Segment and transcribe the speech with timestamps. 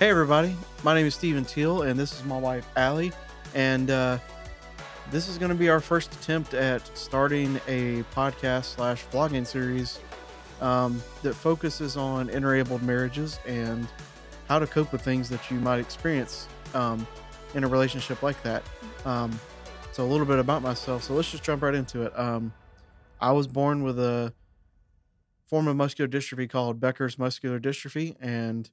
[0.00, 0.56] Hey, everybody.
[0.82, 3.12] My name is Stephen Teal, and this is my wife, Allie.
[3.54, 4.16] And uh,
[5.10, 9.98] this is going to be our first attempt at starting a podcast slash vlogging series
[10.62, 13.86] um, that focuses on interabled marriages and
[14.48, 17.06] how to cope with things that you might experience um,
[17.54, 18.62] in a relationship like that.
[19.04, 19.38] Um,
[19.92, 21.02] so, a little bit about myself.
[21.04, 22.18] So, let's just jump right into it.
[22.18, 22.54] Um,
[23.20, 24.32] I was born with a
[25.46, 28.70] form of muscular dystrophy called Becker's muscular dystrophy, and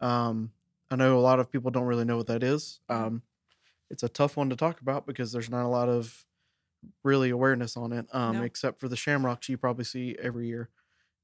[0.00, 0.52] um,
[0.90, 2.80] I know a lot of people don't really know what that is.
[2.88, 3.22] Um,
[3.90, 6.26] it's a tough one to talk about because there's not a lot of
[7.04, 8.42] really awareness on it, um, No.
[8.42, 10.70] except for the shamrocks you probably see every year.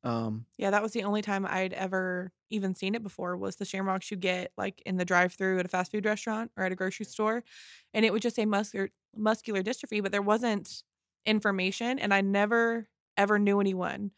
[0.05, 3.65] Um, Yeah, that was the only time I'd ever even seen it before was the
[3.67, 6.77] shamrocks you get like in the drive-through at a fast food restaurant or at a
[6.77, 7.45] grocery store,
[7.93, 10.83] and it would just say muscular muscular dystrophy, but there wasn't
[11.27, 14.13] information, and I never ever knew anyone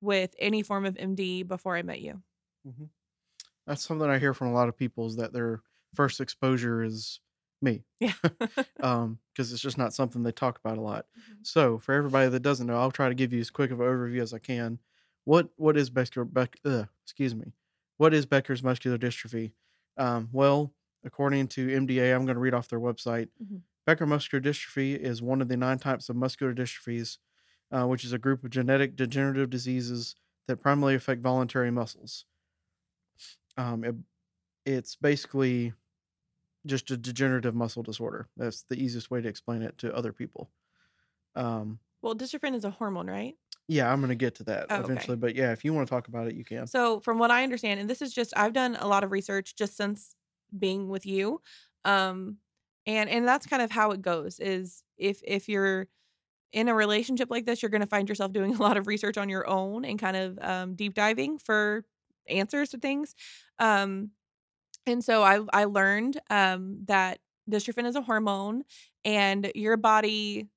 [0.00, 2.22] with any form of MD before I met you.
[2.64, 2.90] mhm.
[3.66, 5.62] That's something I hear from a lot of people is that their
[5.94, 7.20] first exposure is
[7.60, 8.12] me, Yeah.
[8.80, 11.06] um, because it's just not something they talk about a lot.
[11.18, 11.46] Mhm.
[11.46, 13.86] So, for everybody that doesn't know, I'll try to give you as quick of an
[13.86, 14.78] overview as I can.
[15.24, 17.52] What what is Becker, Beck, uh, excuse me,
[17.98, 19.52] what is Becker's muscular dystrophy?
[19.96, 20.74] Um, well,
[21.04, 23.28] according to MDA, I'm going to read off their website.
[23.42, 23.62] Mhm.
[23.86, 27.18] Becker muscular dystrophy is one of the nine types of muscular dystrophies,
[27.70, 30.16] uh, which is a group of genetic degenerative diseases
[30.48, 32.24] that primarily affect voluntary muscles.
[33.56, 33.94] Um, it,
[34.66, 35.74] it's basically
[36.66, 38.28] just a degenerative muscle disorder.
[38.36, 40.52] That's the easiest way to explain it to other people.
[41.36, 43.38] Um, Well, dystrophin is a hormone, right?
[43.68, 44.90] yeah, I'm going to get to that Oh, okay.
[44.90, 46.66] eventually, but yeah, if you want to talk about it, you can.
[46.66, 49.56] So, from what I understand, and this is just I've done a lot of research
[49.56, 50.14] just since
[50.56, 51.40] being with you.
[51.84, 52.38] Um
[52.86, 55.88] and and that's kind of how it goes is if if you're
[56.52, 59.18] in a relationship like this, you're going to find yourself doing a lot of research
[59.18, 61.84] on your own and kind of um deep diving for
[62.28, 63.14] answers to things.
[63.58, 64.10] Um
[64.86, 68.64] and so I I learned um that dystrophin is a hormone
[69.04, 70.48] and your body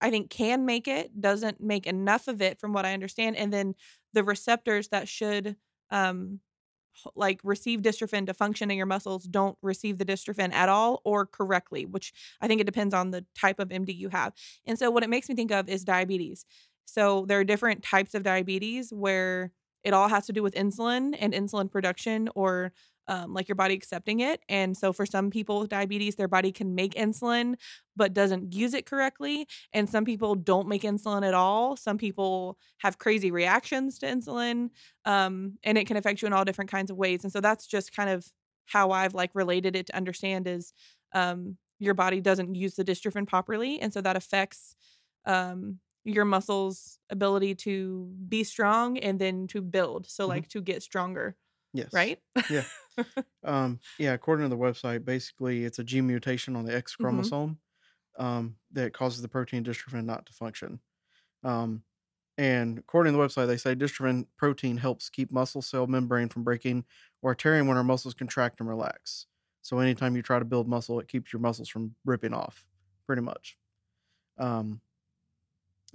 [0.00, 3.52] I think can make it, doesn't make enough of it from what I understand, and
[3.52, 3.74] then
[4.12, 5.56] the receptors that should,
[5.90, 6.40] um,
[7.14, 11.26] like, receive dystrophin to function in your muscles don't receive the dystrophin at all or
[11.26, 14.34] correctly, which I think it depends on the type of MD you have,
[14.66, 16.44] and so what it makes me think of is diabetes.
[16.86, 19.52] So, there are different types of diabetes where
[19.86, 22.72] it all has to do with insulin and insulin production or,
[23.08, 26.52] um, like, your body accepting it, and so for some people with diabetes, their body
[26.52, 27.54] can make insulin
[27.94, 31.76] but doesn't use it correctly, and some people don't make insulin at all.
[31.76, 34.70] Some people have crazy reactions to insulin,
[35.04, 37.24] um, and it can affect you in all different kinds of ways.
[37.24, 38.26] And so that's just kind of
[38.66, 40.72] how I've like related it to understand is
[41.12, 44.74] um, your body doesn't use the dystrophin properly, and so that affects
[45.26, 50.08] um, your muscles' ability to be strong and then to build.
[50.08, 50.42] So Mhm.
[50.42, 51.36] like to get stronger,
[51.72, 51.92] Yes.
[51.92, 52.20] right?
[52.48, 52.62] Yeah.
[53.44, 57.30] Um, yeah, according to the website, basically it's a gene mutation on the X Mhm.
[57.34, 57.60] chromosome
[58.18, 60.80] um, that causes the protein dystrophin not to function.
[61.44, 61.84] Um,
[62.38, 66.44] and according to the website, they say dystrophin protein helps keep muscle cell membrane from
[66.44, 66.86] breaking
[67.22, 69.26] or tearing when our muscles contract and relax.
[69.62, 72.68] So anytime you try to build muscle, it keeps your muscles from ripping off,
[73.06, 73.58] pretty much.
[74.38, 74.80] Um,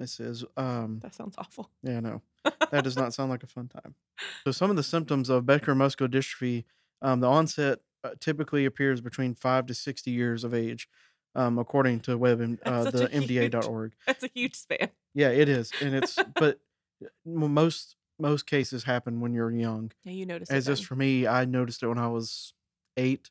[0.01, 1.69] this is um, That sounds awful.
[1.83, 2.21] yeah, no,
[2.71, 3.95] that does not sound like a fun time.
[4.43, 6.65] So some of the symptoms of Becker muscular dystrophy,
[7.01, 10.89] um, the onset uh, typically appears between five to sixty years of age,
[11.35, 13.93] um, according to web and uh, the such a huge MDA.org.
[14.07, 14.89] That's a huge span.
[15.13, 16.59] Yeah, it is, and it's but
[17.03, 19.91] uh, most most cases happen when you're young.
[20.03, 22.53] Yeah, you notice As just for me, I noticed it when I was
[22.97, 23.29] eight,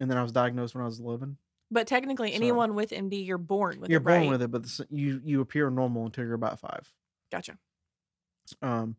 [0.00, 1.38] and then I was diagnosed when I was eleven.
[1.70, 4.30] But technically, So anyone with MD, you're born with you're it, born right?
[4.30, 6.92] with it, but the, you you appear normal until you're about five.
[7.30, 7.58] Gotcha.
[8.62, 8.96] Um,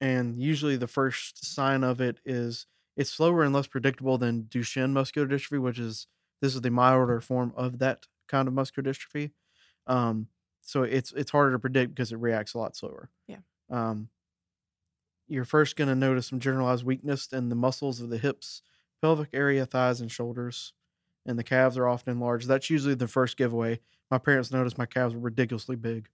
[0.00, 2.66] and usually the first sign of it is
[2.96, 6.06] it's slower and less predictable than Duchenne muscular dystrophy, which is
[6.40, 9.32] this is the milder form of that kind of muscular dystrophy.
[9.86, 10.28] Um,
[10.62, 13.10] so it's it's harder to predict because it reacts a lot slower.
[13.26, 13.38] Yeah.
[13.68, 14.08] Um,
[15.28, 18.62] you're first going to notice some generalized weakness in the muscles of the hips,
[19.00, 20.72] pelvic area, thighs, and shoulders,
[21.26, 22.48] and the calves are often enlarged.
[22.48, 23.80] That's usually the first giveaway.
[24.10, 26.08] My parents noticed my calves were ridiculously big.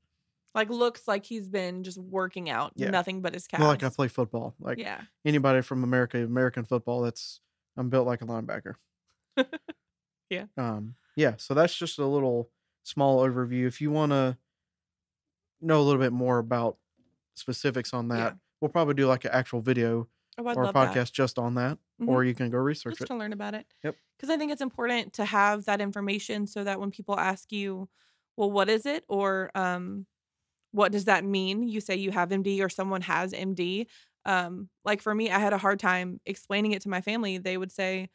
[0.54, 2.90] Like looks like he's been just working out, Yeah.
[2.90, 3.60] nothing but his calves.
[3.60, 4.54] Well, like I play football.
[4.58, 5.02] Like yeah.
[5.24, 7.40] anybody from America, American football, that's
[7.76, 8.74] I'm built like a linebacker.
[10.28, 10.46] Yeah.
[10.56, 12.50] Um, yeah, so that's just a little
[12.82, 13.66] small overview.
[13.66, 14.36] If you want to
[15.60, 16.78] know a little bit more about
[17.34, 18.32] specifics on that, Yeah.
[18.60, 20.94] we'll probably do like an actual video Oh, I'd or a love that.
[20.94, 22.08] podcast just on that, Mhm.
[22.08, 23.06] or you can go research Just it.
[23.06, 23.66] to learn about it.
[23.82, 23.96] Yep.
[24.16, 27.88] Because I think it's important to have that information so that when people ask you,
[28.36, 29.04] well, what is it?
[29.08, 30.06] Or um,
[30.72, 31.68] what does that mean?
[31.68, 33.86] You say you have MD or someone has MD.
[34.26, 37.38] Um, like for me, I had a hard time explaining it to my family.
[37.38, 38.10] They would say,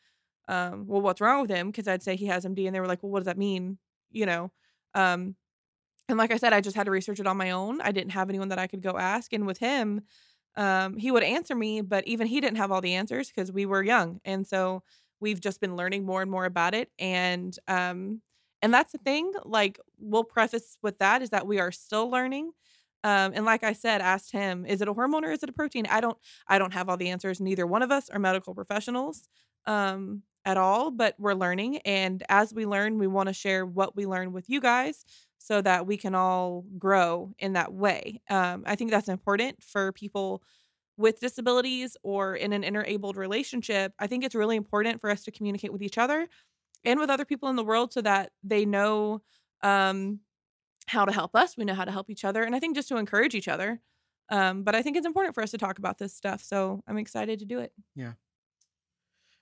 [0.47, 2.87] um, "Well, what's wrong with him?" Because I'd say he has MD, and they were
[2.87, 3.79] like, "Well, what does that mean?"
[4.11, 4.51] You know.
[4.93, 5.35] Um,
[6.09, 7.79] and like I said, I just had to research it on my own.
[7.81, 9.31] I didn't have anyone that I could go ask.
[9.33, 10.01] And with him,
[10.55, 13.65] um, he would answer me, but even he didn't have all the answers because we
[13.65, 14.19] were young.
[14.25, 14.83] And so
[15.19, 16.89] we've just been learning more and more about it.
[16.99, 18.21] And um,
[18.61, 19.31] and that's the thing.
[19.43, 22.51] Like we'll preface with that is that we are still learning.
[23.03, 25.53] Um, and like I said, asked him, is it a hormone or is it a
[25.53, 25.87] protein?
[25.89, 26.17] I don't
[26.47, 27.39] I don't have all the answers.
[27.39, 29.27] Neither one of us are medical professionals
[29.65, 31.77] um at all, but we're learning.
[31.79, 35.05] And as we learn, we want to share what we learn with you guys
[35.43, 38.21] so that we can all grow in that way.
[38.29, 40.43] Um, I think that's important for people
[40.97, 43.91] with disabilities or in an interabled relationship.
[43.97, 46.27] I think it's really important for us to communicate with each other
[46.85, 49.23] and with other people in the world so that they know
[49.63, 50.19] um,
[50.85, 51.57] how to help us.
[51.57, 52.43] We know how to help each other.
[52.43, 53.81] And I think just to encourage each other.
[54.29, 56.43] Um, but I think it's important for us to talk about this stuff.
[56.43, 57.73] So I'm excited to do it.
[57.95, 58.13] Yeah.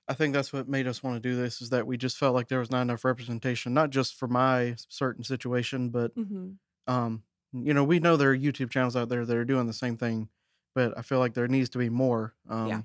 [0.09, 2.33] I think that's what made us want to do this is that we just felt
[2.35, 7.23] like there was not enough representation, not just for my certain situation, but hmm um,
[7.53, 9.97] you know, we know there are YouTube channels out there that are doing the same
[9.97, 10.29] thing,
[10.75, 12.35] but I feel like there needs to be more.
[12.49, 12.81] Um, Yeah.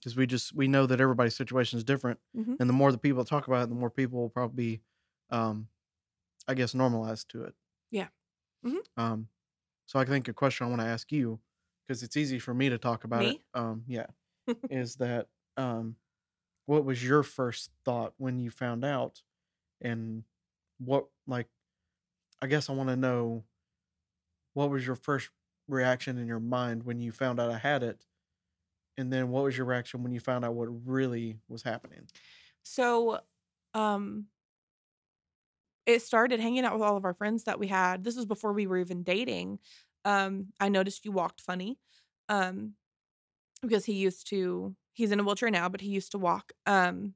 [0.00, 2.98] because we just we know that everybody's situation is different, hmm and the more the
[2.98, 4.82] people talk about it, the more people will probably be,
[5.30, 5.68] um,
[6.48, 7.54] I guess, normalized to it.
[7.90, 8.08] Yeah.
[8.62, 8.84] Mhm.
[8.96, 9.28] Um,
[9.86, 11.40] so I think a question I want to ask you,
[11.86, 13.38] because it's easy for me to talk about it.
[13.54, 14.08] Um, yeah,
[14.70, 15.96] is that um,
[16.66, 19.22] what was your first thought when you found out,
[19.80, 20.24] and
[20.78, 21.48] what like,
[22.42, 23.44] I guess I want to know
[24.54, 25.30] what was your first
[25.68, 28.04] reaction in your mind when you found out I had it,
[28.96, 32.06] and then what was your reaction when you found out what really was happening?
[32.62, 33.20] So,
[33.74, 34.26] um,
[35.86, 38.04] it started hanging out with all of our friends that we had.
[38.04, 39.58] This was before we were even dating.
[40.06, 41.78] Um, I noticed you walked funny.
[42.30, 42.74] Um,
[43.60, 47.14] because he used to he's in a wheelchair now, but he used to walk um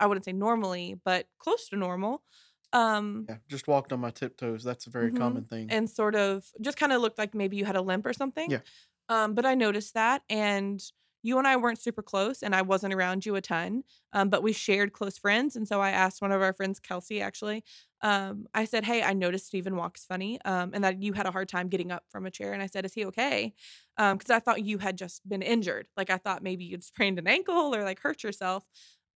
[0.00, 2.24] I wouldn't say normally, but close to normal.
[2.72, 4.64] Um Yeah, just walked on my tiptoes.
[4.64, 5.68] That's a very mhm, common thing.
[5.68, 8.50] and sort of just kind of looked like maybe you had a limp or something.
[8.50, 8.60] Yeah.
[9.08, 10.82] Um, but I noticed that, and
[11.24, 13.82] you and I weren't super close, and I wasn't around you a ton.
[14.12, 17.20] Um, but we shared close friends, and so I asked one of our friends, Kelsey,
[17.20, 17.64] actually.
[18.02, 21.32] Um, I said, "Hey, I noticed Steven walks funny, um, and that you had a
[21.32, 23.54] hard time getting up from a chair." And I said, "Is he okay?"
[23.98, 25.86] Um, because I thought you had just been injured.
[25.96, 28.64] Like I thought maybe you'd sprained an ankle or like hurt yourself.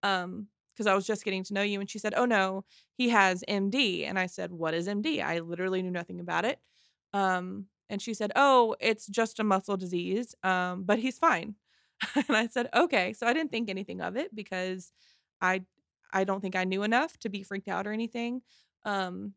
[0.03, 1.81] Um, because I was just getting to know you.
[1.81, 2.63] And she said, "Oh no,
[2.97, 6.59] he has MD." And I said, "What is MD?" I literally knew nothing about it.
[7.13, 11.55] Um, and she said, "Oh, it's just a muscle disease, um, but he's fine."
[12.15, 14.91] and I said, "Okay." So I didn't think anything of it because
[15.41, 15.65] I
[16.13, 18.41] I don't think I knew enough to be freaked out or anything.
[18.85, 19.35] Um,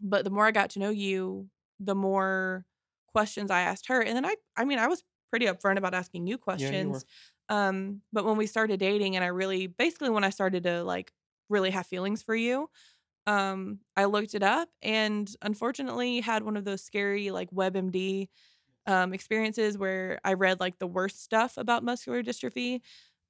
[0.00, 2.66] but the more I got to know you, the more
[3.08, 4.02] questions I asked her.
[4.02, 7.04] And then I I mean, I was pretty upfront about asking you Yeah, you questions.
[7.48, 11.12] Um, but when we started dating and I really basically when I started to like
[11.48, 12.70] really have feelings for you,
[13.26, 18.30] um, I looked it up and unfortunately had one of those scary like WebMD
[18.86, 22.80] um experiences where I read like the worst stuff about muscular dystrophy.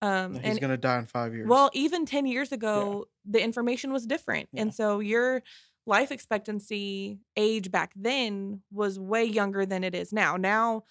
[0.03, 1.57] Um He's and gonna die in five years.
[1.57, 4.49] well, even 10 years Yeah, ago, the information was different.
[4.53, 5.43] yeah, And so your
[5.87, 10.37] life expectancy age back then was way younger than it is now.
[10.37, 10.85] Now,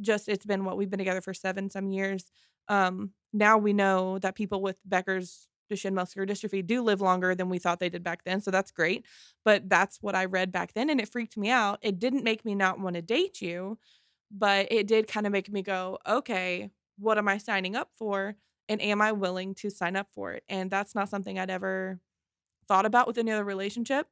[0.00, 2.30] just it's been what we've been together for seven some years.
[2.68, 7.48] Um, now we know that people with Becker's Duchenne muscular dystrophy do live longer than
[7.48, 8.40] we thought they did back then.
[8.40, 9.04] So that's great.
[9.44, 11.78] But that's what I read back then and it freaked me out.
[11.82, 13.78] It didn't make me not want to date you,
[14.30, 18.36] but it did kind of make me go, okay, what am I signing up for?
[18.68, 20.42] and am I willing to sign up for it?
[20.48, 22.00] And that's not something I'd ever
[22.68, 24.08] thought about with any other relationship.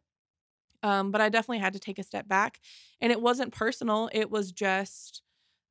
[0.83, 2.61] Um, but I definitely had to take a step back.
[3.01, 4.11] And it wasn't personal.
[4.13, 5.23] It was just,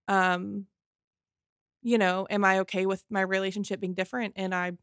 [0.08, 0.68] um,
[1.82, 4.34] you know, am I okay with my relationship being different?
[4.36, 4.74] And I,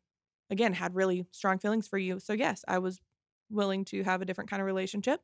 [0.51, 2.21] again, had really strong feelings for you.
[2.21, 3.01] So, yes, I was
[3.51, 5.23] willing to have a different kind of relationship.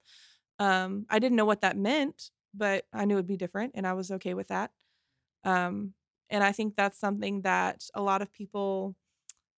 [0.58, 3.72] Um, I didn't know what that meant, but I knew it'd be different.
[3.74, 4.70] And I was okay with that.
[5.44, 5.94] Um,
[6.30, 8.96] and I think that's something that a lot of people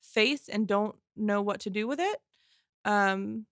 [0.02, 2.19] face and don't know what to do with it.
[2.85, 3.47] Um,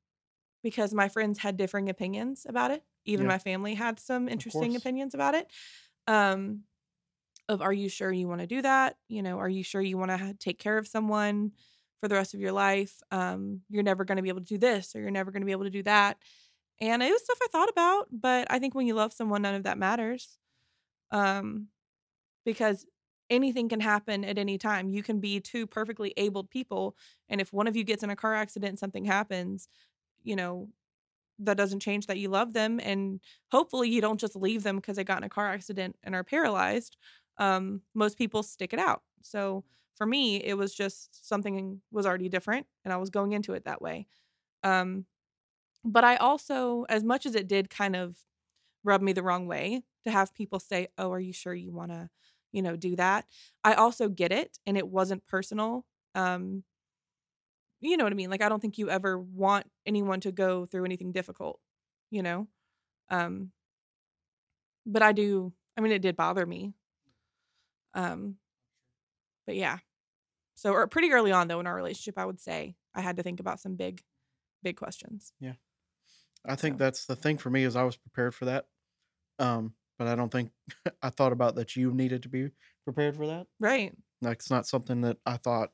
[0.63, 2.83] because my friends had differing opinions about it.
[3.05, 5.51] Even yeah, my family had some interesting opinions about it.
[6.09, 6.65] Um,
[7.49, 8.97] of are you sure you want to do that?
[9.09, 11.53] You know, are you sure you want to take care of someone
[12.01, 13.01] for the rest of your life?
[13.11, 15.47] Um, you're never going to be able to do this or you're never going to
[15.47, 16.19] be able to do that.
[16.81, 19.55] And it was stuff I thought about, but I think when you love someone, none
[19.55, 20.39] of that matters.
[21.11, 21.69] Um,
[22.45, 22.87] because
[23.31, 24.91] anything can happen at any time.
[24.91, 26.97] You can be two perfectly abled people,
[27.29, 29.69] and if one of you gets in a car accident something happens,
[30.25, 30.71] you know,
[31.39, 33.21] that doesn't change that you love them and
[33.53, 36.25] hopefully you don't just leave them because they got in a car accident and are
[36.25, 36.97] paralyzed.
[37.39, 39.03] Um, most people stick it out.
[39.23, 39.65] So
[39.97, 43.65] for me, it was just something was already different, and I was going into it
[43.65, 44.07] that way.
[44.65, 45.07] Um,
[45.87, 48.19] but I also, as much as it did kind of
[48.85, 51.93] rub me the wrong way to have people say, "Oh, are you sure you want
[51.93, 52.11] to,
[52.53, 53.27] you know, do that?"
[53.65, 55.87] I also get it, and it wasn't personal.
[56.15, 56.65] Um,
[57.81, 58.31] you know what I mean?
[58.31, 61.61] Like I don't think you ever want anyone to go through anything difficult,
[62.11, 62.49] you know?
[63.11, 63.53] Um
[64.85, 66.73] but I do I mean it did bother me.
[67.95, 68.37] Um
[69.47, 69.79] but yeah.
[70.55, 73.23] So or pretty early on though in our relationship I would say I had to
[73.23, 74.03] think about some big
[74.63, 75.33] big questions.
[76.47, 78.67] I think So- that's the thing for me is I was prepared for that.
[79.39, 80.51] Um, but I don't think
[81.03, 82.51] I thought about that you needed to be
[82.85, 83.47] prepared for that.
[83.61, 83.95] Right.
[84.23, 85.71] Like it's not something that I thought,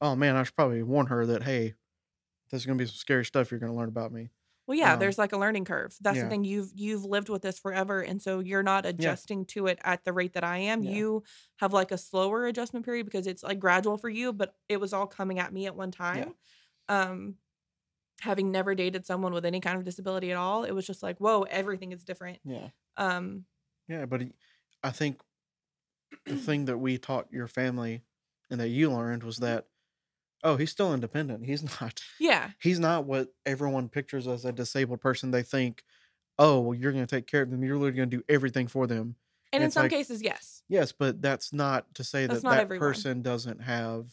[0.00, 1.74] oh man, I should probably warn her that hey,
[2.50, 4.30] there's gonna be some scary stuff you're gonna learn about me.
[4.66, 5.96] Well, yeah, Um, there's like a learning curve.
[6.00, 6.24] That's yeah.
[6.24, 6.44] the thing.
[6.44, 10.12] You've you've lived with this forever, and so you're not adjusting to it at the
[10.12, 10.82] rate that I am.
[10.82, 10.90] Yeah.
[10.90, 11.22] You
[11.56, 14.92] have like a slower adjustment period because it's like gradual for you, but it was
[14.92, 16.34] all coming at me at one time.
[16.88, 17.36] Um,
[18.20, 21.18] having never dated someone with any kind of disability at all, it was just like,
[21.18, 22.38] whoa, everything is different.
[22.44, 22.68] Yeah.
[22.96, 23.44] Um,
[23.88, 24.22] Yeah, but
[24.82, 25.20] I think
[26.26, 28.02] the thing that we taught your family
[28.50, 29.66] and that you learned was that
[30.44, 31.44] oh, he's still independent.
[31.44, 35.30] He's not yeah, he's not what everyone pictures as a disabled person.
[35.30, 35.82] They think,
[36.38, 37.62] "Oh, well you're going to take care of them.
[37.64, 39.16] You're literally going to do everything for them."
[39.52, 42.60] and in some like- cases, yes, Yes, but that's not to say That's that that
[42.60, 42.86] everyone.
[42.86, 44.06] person doesn't have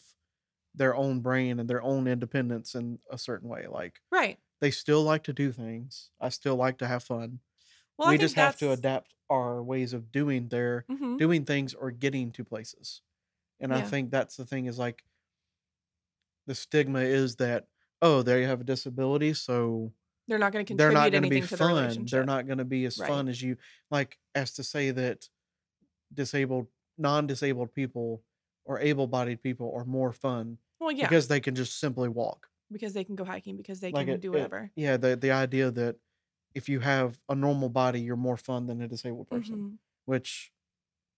[0.76, 3.66] their own brain and their own independence in a certain way.
[3.66, 4.38] Like right.
[4.60, 6.10] they still like to do things.
[6.20, 7.40] I still like to have fun.
[7.98, 11.18] Well, we just have to adapt our ways of doing their Mhm.
[11.18, 13.02] doing things or getting to places.
[13.60, 15.02] And I think that's the thing is like
[16.46, 17.66] the stigma is that
[18.02, 19.90] oh, they have a disability, so
[20.28, 21.68] They're not going to they're contribute not going to anything be the fun.
[21.74, 22.10] relationship.
[22.10, 23.08] They're not going to be as Right.
[23.08, 23.56] fun as you
[23.90, 25.28] like as to say that
[26.14, 26.68] disabled
[26.98, 28.22] non-disabled people
[28.64, 32.48] or able-bodied people are more fun Well, yeah, because they can just simply walk.
[32.70, 34.70] because they can go hiking, because they Like can it- do it- whatever.
[34.76, 35.96] Yeah, the the idea that
[36.54, 39.78] if you have a normal body, you're more fun than a disabled person, Mhm.
[40.06, 40.52] which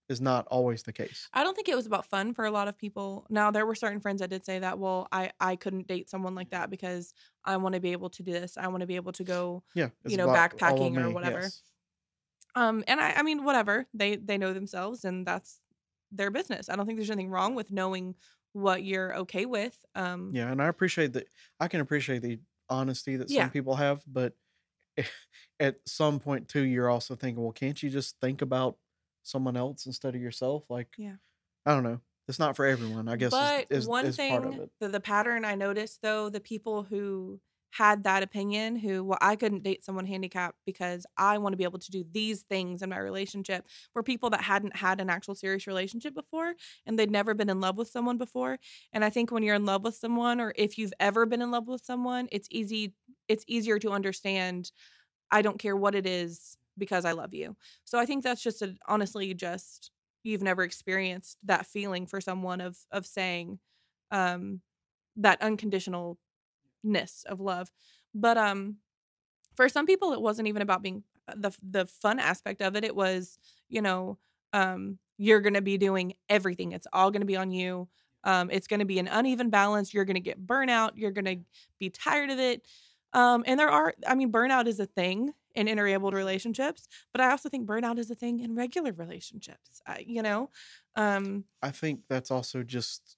[0.09, 1.29] is not always the case.
[1.35, 3.27] I don't think it was about fun for a lot of people.
[3.31, 6.35] Now there were certain friends that did say that, well, I I couldn't date someone
[6.35, 7.13] like that because
[7.45, 8.57] I want to be able to do this.
[8.57, 11.11] I want to be able to go Yeah, you know, about all of backpacking or
[11.11, 11.41] whatever.
[11.43, 11.63] yes.
[12.55, 13.87] um and I I mean whatever.
[13.95, 15.61] They they know themselves and that's
[16.11, 16.69] their business.
[16.71, 18.17] I don't think there's anything wrong with knowing
[18.53, 19.85] what you're okay with.
[19.95, 21.29] Um Yeah, and I appreciate that.
[21.61, 23.31] I can appreciate the honesty that Yeah.
[23.31, 24.35] some people have, but
[25.61, 28.79] at some point too, you're also thinking, well, can't you just think about
[29.23, 30.65] someone else instead of yourself?
[30.71, 31.17] Like, Yeah.
[31.67, 32.01] I don't know.
[32.29, 33.09] It's not for everyone.
[33.09, 34.71] I guess but is, is, one is part of thing it.
[34.81, 39.37] the, the pattern I noticed though, the people who had that opinion who well I
[39.37, 42.91] couldn't date someone handicapped because I want to be able to do these things in
[42.91, 46.55] my relationship were people that hadn't had an actual serious relationship before
[46.87, 48.59] and they'd never been in love with someone before
[48.93, 51.51] and I think when you're in love with someone or if you've ever been in
[51.51, 52.95] love with someone it's easy
[53.29, 54.73] it's easier to understand
[55.31, 57.57] I don't care what it is because I love you.
[57.85, 59.91] So I think that's just a, honestly just
[60.23, 63.59] you've never experienced that feeling for someone of of saying
[64.11, 64.61] um
[65.17, 65.39] that
[66.89, 67.71] unconditionalness of love.
[68.15, 68.79] But um
[69.57, 72.85] for some people it wasn't even about being uh, the the fun aspect of it.
[72.85, 74.19] It was, you know,
[74.53, 76.73] um you're going to be doing everything.
[76.73, 77.89] It's all going to be on you.
[78.25, 79.93] Um it's going to be an uneven balance.
[79.95, 80.93] You're going to get burnout.
[80.97, 81.39] You're going to
[81.79, 82.67] be tired of it.
[83.13, 87.31] Um and there are I mean burnout is a thing in interabled relationships, but I
[87.31, 89.83] also think burnout is a thing in regular relationships.
[89.87, 90.51] I, you know,
[90.97, 93.17] um I think that's also just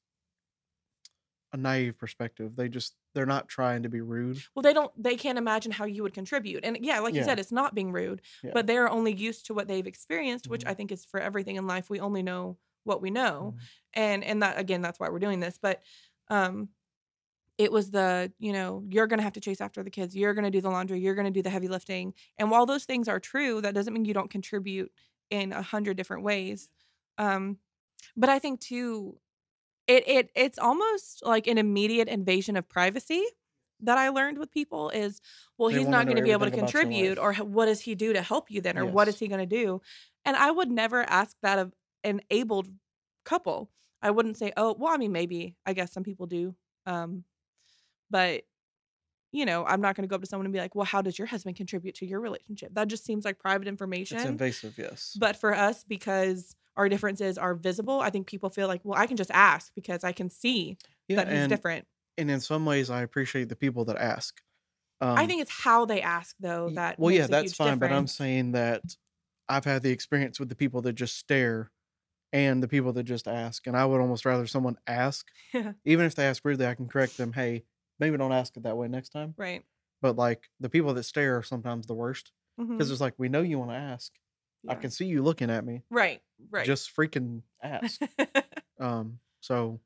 [1.52, 2.56] a naive perspective.
[2.56, 4.42] They just they're not trying to be rude.
[4.54, 4.92] Well, they don't.
[5.02, 7.92] They can't imagine how you would contribute, and yeah, like you said, it's not being
[7.92, 8.50] rude, Yeah.
[8.52, 10.70] but they're only used to what they've experienced, which Mhm.
[10.70, 11.90] I think is for everything in life.
[11.90, 13.60] We only know what we know, Mhm.
[13.94, 15.58] and and that again, that's why we're doing this.
[15.60, 15.82] But
[16.28, 16.70] um,
[17.58, 20.50] it was the you know you're gonna have to chase after the kids, you're gonna
[20.50, 23.60] do the laundry, you're gonna do the heavy lifting, and while those things are true,
[23.60, 24.92] that doesn't mean you don't contribute
[25.30, 26.70] in a hundred different ways.
[27.18, 27.58] Um,
[28.16, 29.20] but I think too,
[29.90, 33.24] it it it's almost like an immediate invasion of privacy
[33.80, 35.20] that I learned with people is
[35.58, 37.66] well They he's not going to be able to everything about your contribute or what
[37.66, 39.80] does he do to help you then or what is he going to do?
[40.24, 41.72] And I would never ask that of
[42.04, 42.68] an abled
[43.24, 43.70] couple.
[44.02, 46.54] I wouldn't say oh well I mean maybe I guess some people do
[46.86, 47.24] um
[48.10, 48.42] but
[49.32, 51.02] you know I'm not going to go up to someone and be like well how
[51.02, 52.74] does your husband contribute to your relationship?
[52.74, 55.16] That just seems like private information It's invasive, yes.
[55.18, 59.06] but for us, because our differences are visible, I think people feel like, well, I
[59.06, 61.86] can just ask because I can see yeah, that he's and different.
[62.18, 64.42] and in some ways, I appreciate the people that ask.
[65.00, 67.78] Um, I think it's how they ask, though, that well, yeah, that's fine.
[67.78, 68.96] But I'm saying that
[69.48, 71.70] I've had the experience with the people that just stare
[72.32, 73.66] and the people that just ask.
[73.66, 75.72] And I would almost rather someone ask, Yeah.
[75.84, 77.32] even if they ask rudely, I can correct them.
[77.34, 77.64] Hey,
[78.00, 79.36] maybe don't ask it that way next time.
[79.36, 79.64] Right.
[80.02, 82.32] But like the people that stare are sometimes the worst
[82.78, 82.92] because Mhm.
[82.92, 84.12] it's like we know you want to ask.
[84.68, 85.82] I can see you looking at me.
[85.90, 86.20] Right.
[86.50, 86.66] Right.
[86.66, 88.00] Just freaking ask.
[88.80, 89.18] um.
[89.40, 89.80] So,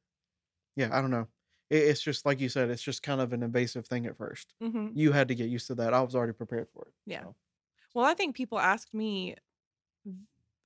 [0.76, 1.28] yeah, I don't know.
[1.70, 2.70] It, it's just like you said.
[2.70, 4.54] It's just kind of an invasive thing at first.
[4.60, 5.94] hmm You had to get used to that.
[5.94, 6.94] I was already prepared for it.
[7.06, 7.22] Yeah.
[7.22, 7.34] so.
[7.94, 9.36] Well, I think people asked me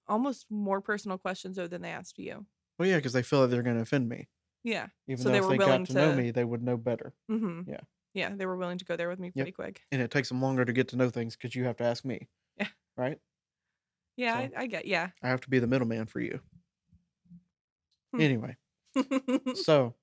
[0.07, 2.47] almost more personal questions though than they asked you.
[2.79, 4.29] Well, yeah, because they feel like they're going to offend me.
[4.65, 4.87] Yeah.
[5.09, 6.77] Even So though they if were they willing got to, know me, they would know
[6.77, 7.13] better.
[7.29, 7.81] hmm Yeah.
[8.15, 8.35] Yeah.
[8.35, 9.83] They were willing to go there with me pretty quick.
[9.93, 12.05] And it takes them longer to get to know things because you have to ask
[12.05, 12.29] me.
[12.57, 12.69] Yeah.
[12.97, 13.19] Right?
[14.19, 14.37] Yeah.
[14.49, 14.85] So- I, I get.
[14.85, 15.09] Yeah.
[15.23, 16.41] I have to be the middleman for you.
[18.15, 18.21] Hmm.
[18.21, 18.57] Anyway,
[19.55, 19.95] so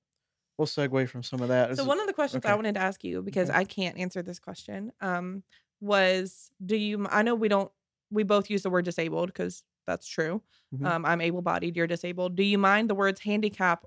[0.58, 1.76] we'll segue from some of that.
[1.76, 3.58] so Is- one of the questions I wanted to ask you because Okay.
[3.58, 5.42] I can't answer this question um
[5.80, 7.70] was do you I know we don't
[8.10, 10.40] we both use the word disabled because that's true.
[10.74, 10.86] Mhm.
[10.86, 12.36] Um I'm able-bodied, you're disabled.
[12.36, 13.84] Do you mind the words handicap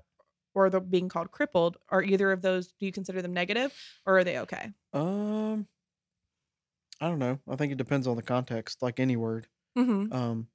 [0.54, 1.78] or the being called crippled?
[1.88, 3.72] Are either of those do you consider them negative
[4.06, 4.70] or are they okay?
[4.92, 5.66] um,
[7.00, 7.38] I don't know.
[7.48, 9.46] I think it depends on the context, like any word.
[9.76, 10.48] Hmm Um,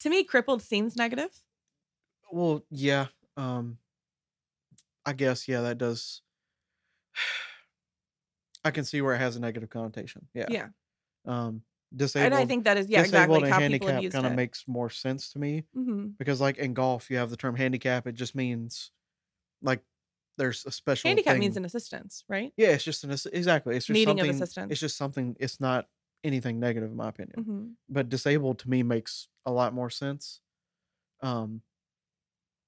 [0.00, 1.42] To me crippled seems negative.
[2.30, 3.08] well, yeah.
[3.36, 3.78] Um,
[5.04, 6.22] I guess yeah, that does.
[8.64, 10.28] I can see where it has a negative connotation.
[10.34, 10.48] Yeah.
[10.48, 10.68] Yeah.
[11.26, 12.32] Um, disabled.
[12.32, 14.90] And I think that is yeah, disabled exactly and how handicap kind of makes more
[14.90, 18.06] sense to me hmm because, like in golf, you have the term handicap.
[18.06, 18.92] It just means
[19.62, 19.82] like
[20.38, 22.52] there's a special Handicap means an assistance, right?
[22.56, 23.76] Yeah, it's just an exactly.
[23.76, 24.34] It's just Needing of something.
[24.34, 24.70] assistance.
[24.70, 25.36] It's just something.
[25.40, 25.88] It's not
[26.24, 27.44] anything negative in my opinion.
[27.44, 30.40] hmm But disabled to me makes a lot more sense.
[31.22, 31.62] Um,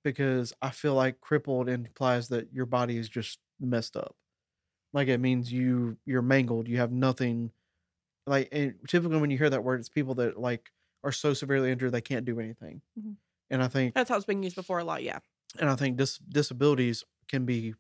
[0.05, 4.17] because I feel like crippled implies that your body is just messed up.
[4.93, 6.69] Like it means you you're mangled.
[6.69, 7.53] You have nothing.
[8.27, 10.71] Like and typically when you hear that word, it's people that like
[11.05, 12.83] are so severely injured they can't do anything.
[12.99, 13.17] Mhm.
[13.51, 15.21] And I think That's how it's been used before a lot, yeah.
[15.59, 17.75] and I think dis- disabilities can be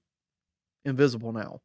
[0.84, 1.62] invisible now.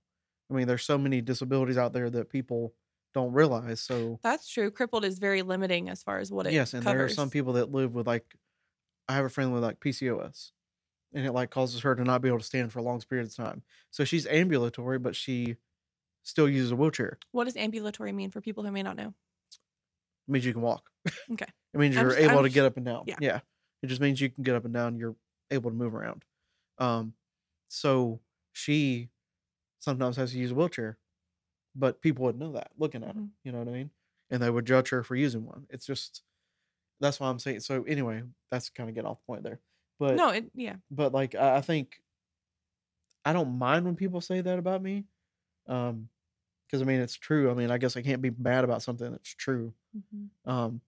[0.50, 2.74] I mean, there's so many disabilities out there that people
[3.18, 3.82] don't realize.
[3.82, 4.70] So That's true.
[4.72, 6.98] Crippled is very limiting as far as what it yes, and covers.
[6.98, 8.26] there are some people that live with like,
[9.10, 10.52] I have a friend with like PCOS,
[11.14, 13.28] and it like causes her to not be able to stand for a long period
[13.28, 13.64] of time.
[13.92, 15.56] So she's ambulatory, but she
[16.24, 17.18] still uses a wheelchair.
[17.32, 19.14] What does ambulatory mean for people who may not know?
[20.28, 20.90] It means you can walk.
[21.32, 21.46] Okay.
[21.74, 23.04] it means you're just- able I'm to get up and down.
[23.08, 23.16] yeah.
[23.20, 23.40] Yeah.
[23.82, 24.98] It just means you can get up and down.
[24.98, 25.16] You're
[25.52, 26.26] able to move around.
[26.80, 27.14] Um,
[27.70, 28.20] so
[28.54, 29.10] she
[29.80, 30.98] sometimes has to use a wheelchair,
[31.78, 33.22] but people would know that looking at her.
[33.22, 33.30] Mhm.
[33.44, 33.92] You know what I mean?
[34.30, 35.68] And they would judge her for using one.
[35.70, 36.24] It's just
[37.00, 37.60] that's why I'm saying.
[37.62, 39.60] So anyway, that's kind of getting off the point there.
[40.00, 40.76] But no, it yeah.
[40.92, 42.02] but like I, I think
[43.24, 45.06] I don't mind when people say that about me,
[45.68, 46.10] um,
[46.66, 47.50] because I mean it's true.
[47.52, 49.74] I mean I guess I can't be mad about something that's true.
[49.96, 50.30] Mhm.
[50.46, 50.82] Um,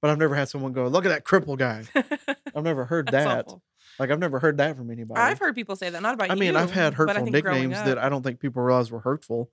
[0.00, 1.84] but I've never had someone go, "Look at that cripple guy."
[2.54, 3.46] I've never heard that.
[3.46, 3.62] awful.
[3.98, 5.20] Like I've never heard that from anybody.
[5.20, 7.98] I've heard people say that, not about I mean, I've you, had hurtful nicknames that
[7.98, 9.50] I don't think people realize were hurtful.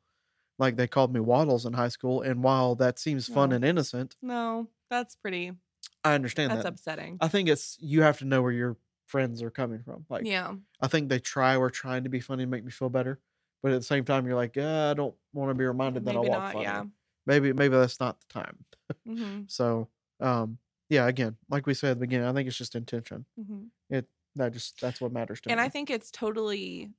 [0.58, 3.56] Like they called me Waddles in high school, and while that seems fun No.
[3.58, 5.54] and innocent, No, that's pretty.
[6.04, 6.74] I understand That's that.
[6.74, 7.18] upsetting.
[7.20, 10.06] I think it's you have to know where your friends are coming from.
[10.10, 10.56] Like yeah.
[10.82, 13.20] I think they try or trying to be funny and make me feel better,
[13.64, 16.16] but at the same time, you're like, yeah, I don't want to be reminded that
[16.16, 16.52] I Maybe walk not.
[16.54, 16.64] funny.
[16.64, 16.84] Yeah.
[17.26, 18.66] Maybe maybe that's not the time.
[19.06, 19.90] hmm So
[20.20, 23.26] um, yeah, again, like we said at the beginning, I think it's just intention.
[23.38, 23.66] hmm
[24.36, 25.54] That just that's what matters to And me.
[25.54, 26.92] And I think it's totally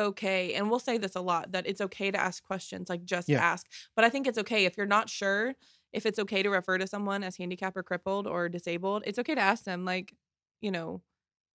[0.00, 0.54] okay.
[0.54, 3.40] And we'll say this a lot that it's okay to ask questions, like just Yeah.
[3.40, 3.66] ask.
[3.96, 5.54] But I think it's okay if you're not sure
[5.92, 9.02] if it's okay to refer to someone as handicapped or crippled or disabled.
[9.06, 10.14] It's okay to ask them, like,
[10.60, 11.02] you know,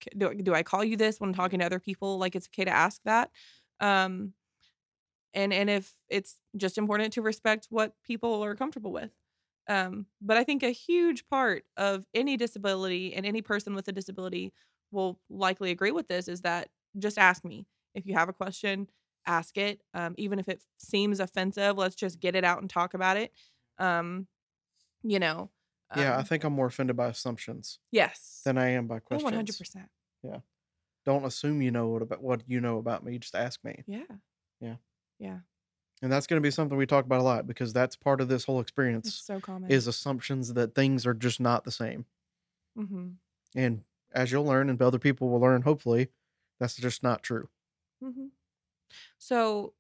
[0.04, 2.18] "C- do, do I call you this when I'm talking to other people?
[2.20, 3.32] Like, it's okay to ask that.
[3.82, 4.34] Um,
[5.34, 9.12] and and if it's just important to respect what people are comfortable with.
[9.68, 13.92] Um, but I think a huge part of any disability and any person with a
[13.92, 14.54] disability
[14.92, 17.68] will likely agree with this is that just ask me.
[17.96, 18.88] If you have a question,
[19.26, 19.82] ask it.
[19.94, 23.32] Um, even if it seems offensive, let's just get it out and talk about it.
[23.80, 24.28] Um,
[25.04, 25.50] you know.
[25.96, 28.42] yeah, I um, think I'm more offended by assumptions yes.
[28.46, 29.24] than I am by Oh, questions.
[29.24, 29.90] one hundred percent.
[30.24, 30.40] Yeah.
[31.06, 33.18] Don't assume you know what about what you know about me.
[33.20, 33.84] Just ask me.
[33.88, 34.00] Yeah.
[34.60, 34.76] Yeah.
[35.20, 35.38] Yeah.
[36.02, 38.28] And that's going to be something we talk about a lot because that's part of
[38.28, 39.72] this whole It's experience so common.
[39.72, 42.06] is assumptions that things are just not the same.
[42.78, 43.10] mm-hmm.
[43.56, 46.10] And as you'll learn and other people will learn, hopefully,
[46.60, 47.48] that's just not true.
[48.04, 48.28] Mm-hmm.
[49.18, 49.74] So,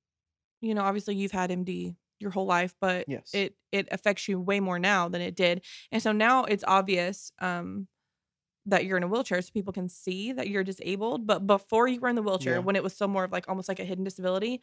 [0.61, 3.31] you know, obviously you've had MD your whole life, but Yes.
[3.33, 5.65] it it affects you way more now than it did.
[5.91, 7.87] And so now it's obvious um
[8.67, 11.27] that you're in a wheelchair so people can see that you're disabled.
[11.27, 12.61] But before you were in the wheelchair, Yeah.
[12.61, 14.61] when it was still more of like almost like a hidden disability,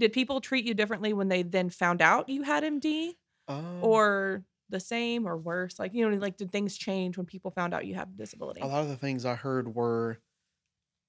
[0.00, 3.16] did people treat you differently when they then found out you had MD?
[3.48, 5.78] Um, Or the same or worse?
[5.78, 8.62] Like, you know, like did things change when people found out you had a disability?
[8.62, 10.18] A lot of the things I heard were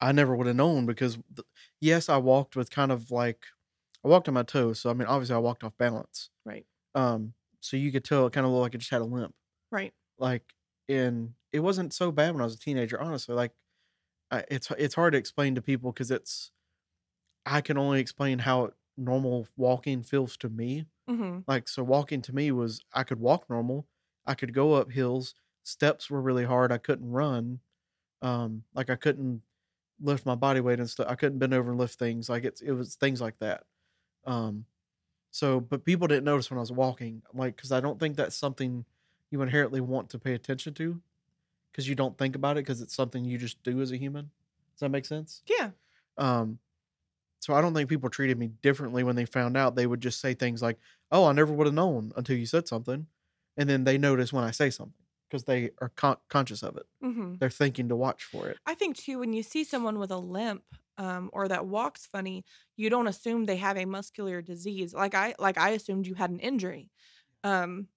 [0.02, 1.48] I never would have known because th-
[1.82, 3.46] yes, I walked with kind of like
[4.04, 6.30] I walked on my toes, so I mean obviously I walked off balance.
[6.46, 6.66] Right.
[6.96, 9.36] Um, so you could tell it kind of looked like it just had a limp.
[9.72, 9.94] Right.
[10.18, 10.54] Like,
[10.90, 13.00] and it wasn't so bad when I was a teenager.
[13.02, 13.54] Honestly, like,
[14.32, 16.52] I, it's it's hard to explain to people because it's
[17.46, 20.86] I can only explain how normal walking feels to me.
[21.10, 21.40] Mm-hmm.
[21.48, 23.88] Like, so walking to me was I could walk normal,
[24.26, 25.36] I could go up hills.
[25.64, 26.72] Steps were really hard.
[26.72, 27.62] I couldn't run.
[28.22, 29.44] Um, like I couldn't
[30.02, 31.08] lift my body weight and stuff.
[31.10, 32.30] I couldn't bend over and lift things.
[32.30, 33.64] Like it's it was things like that.
[34.26, 34.66] Um,
[35.32, 38.36] so, but people didn't notice when I was walking, like, because I don't think that's
[38.36, 38.86] something
[39.32, 41.02] you inherently want to pay attention to,
[41.72, 44.32] because you don't think about it, because it's something you just do as a human.
[44.74, 45.44] Does that make sense?
[45.48, 45.72] Yeah.
[46.18, 46.60] Um,
[47.40, 49.76] so I don't think people treated me differently when they found out.
[49.76, 50.78] They would just say things like,
[51.12, 53.08] "Oh, I never would have known until you said something,"
[53.58, 54.99] and then they notice when I say something
[55.30, 56.86] because they are con- conscious of it.
[57.04, 57.36] Mm-hmm.
[57.40, 58.58] They're thinking to watch for it.
[58.66, 60.64] I think too, when you see someone with a limp
[60.98, 62.44] um, or that walks funny,
[62.76, 64.94] you don't assume they have a muscular disease.
[64.94, 66.90] Like I, like I assumed you had an injury,
[67.44, 67.88] um,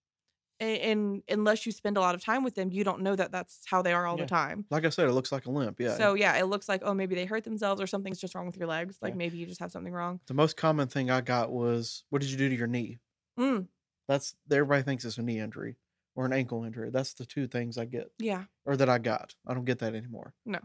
[0.60, 3.62] and, unless you spend a lot of time with them, you don't know that that's
[3.66, 4.24] how they are all Yeah.
[4.24, 4.64] the time.
[4.70, 5.80] Like I said, it looks like a limp.
[5.80, 5.96] Yeah.
[5.96, 8.56] So yeah, it looks like oh maybe they hurt themselves or something's just wrong with
[8.56, 8.96] your legs.
[9.02, 9.16] Like Yeah.
[9.18, 10.20] maybe you just have something wrong.
[10.26, 12.98] the most common thing I got was, "What did you do to your knee?"
[13.40, 13.66] Mm,
[14.06, 15.74] That's everybody thinks it's a knee injury
[16.14, 16.90] or an ankle injury.
[16.90, 18.44] That's the two things I get yeah.
[18.66, 19.34] or that I got.
[19.46, 20.34] I don't get that anymore.
[20.44, 20.58] No.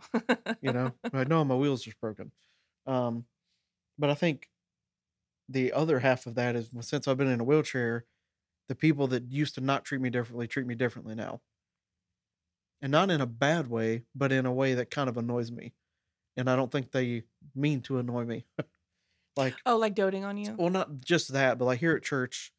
[0.62, 2.32] You know, like, no, my wheels just broken.
[2.86, 3.26] Um,
[3.98, 4.50] but I think
[5.50, 8.06] the other half of that is since I've been in a wheelchair,
[8.68, 11.42] the people that used to not treat me differently treat me differently now.
[12.82, 15.74] And not in a bad way, but in a way that kind of annoys me.
[16.36, 17.24] And I don't think they
[17.56, 18.46] mean to annoy me.
[19.38, 20.54] like, oh, like doting on you.
[20.58, 22.52] well, not just that, but like here at church,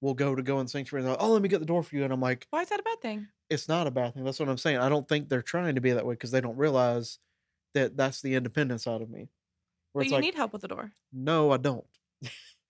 [0.00, 1.82] we'll go to go in sanctuary and they're like, oh, let me get the door
[1.82, 2.04] for you.
[2.04, 3.28] And I'm like, Why is that a bad thing?
[3.48, 4.24] it's not a bad thing.
[4.24, 4.78] That's what I'm saying.
[4.78, 7.18] I don't think they're trying to be that way because they don't realize
[7.74, 9.28] that that's the independent side of me.
[9.92, 10.92] Where But you like, need help with the door.
[11.12, 11.84] no, I don't.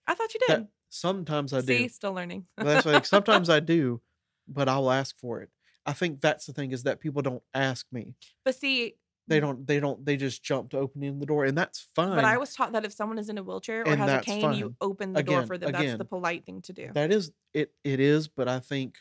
[0.06, 0.66] I thought you That- did.
[0.88, 1.88] Sometimes I See, do.
[1.88, 2.46] still learning.
[2.56, 4.00] That's like sometimes I do,
[4.46, 5.50] but I'll ask for it.
[5.84, 8.14] I think that's the thing is that people don't ask me.
[8.44, 8.94] but see,
[9.28, 9.66] They don't.
[9.66, 10.04] They don't.
[10.04, 12.14] They just jump to opening the door, and that's fine.
[12.14, 14.20] But I was taught that if someone is in a wheelchair or And has a
[14.20, 15.72] cane, you open the door for them.
[15.72, 16.90] That's the polite thing to do.
[16.94, 17.72] That is it.
[17.82, 18.96] It is, but I think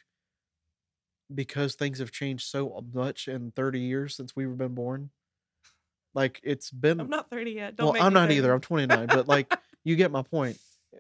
[1.34, 5.12] because things have changed so much in 30 years since we've been born,
[6.16, 7.00] like it's been.
[7.00, 7.76] I'm not 30 yet.
[7.76, 8.52] Don't well, I'm not either.
[8.52, 10.58] I'm 29, but like you get my point.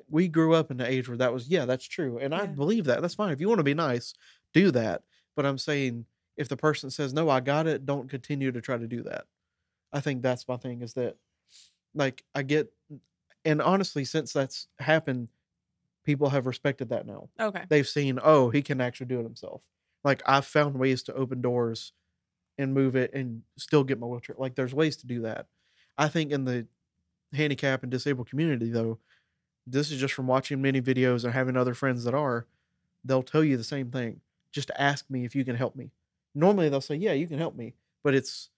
[0.10, 2.86] We grew up in the age where that was yeah, that's true, and I believe
[2.86, 3.02] that.
[3.02, 3.32] That's fine.
[3.32, 4.14] If you want to be nice,
[4.54, 5.02] do that.
[5.36, 6.06] But I'm saying
[6.38, 9.26] if the person says no, I got it, don't continue to try to do that.
[9.94, 11.16] I think that's my thing is that
[11.94, 12.72] like I get
[13.46, 15.30] and honestly since that's happened
[16.04, 17.30] people have respected that now.
[17.40, 17.64] Okay.
[17.70, 19.62] They've seen oh, he can actually do it himself.
[20.04, 21.94] Like I've found ways to open doors
[22.58, 24.36] and move it and still get my wheelchair.
[24.38, 25.48] Like there's ways to do that.
[25.98, 26.68] I think in the
[27.34, 29.00] handicap and disabled community though,
[29.68, 32.46] this is just from watching many videos and having other friends that are,
[33.04, 34.22] they'll tell you the same thing.
[34.52, 35.92] Just ask me if you can help me.
[36.36, 37.74] Normally they'll say, Yeah, you can help me.
[38.04, 38.50] But it's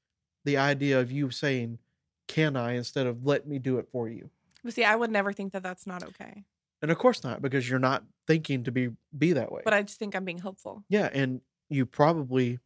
[0.43, 1.79] the idea of you saying,
[2.27, 4.29] Can I instead of let me do it for you.
[4.63, 6.43] But see, I would never think that that's not okay.
[6.81, 9.61] And of course not, because you're not thinking to be be that way.
[9.63, 10.83] But I just think I'm being helpful.
[10.89, 12.59] Yeah, and you probably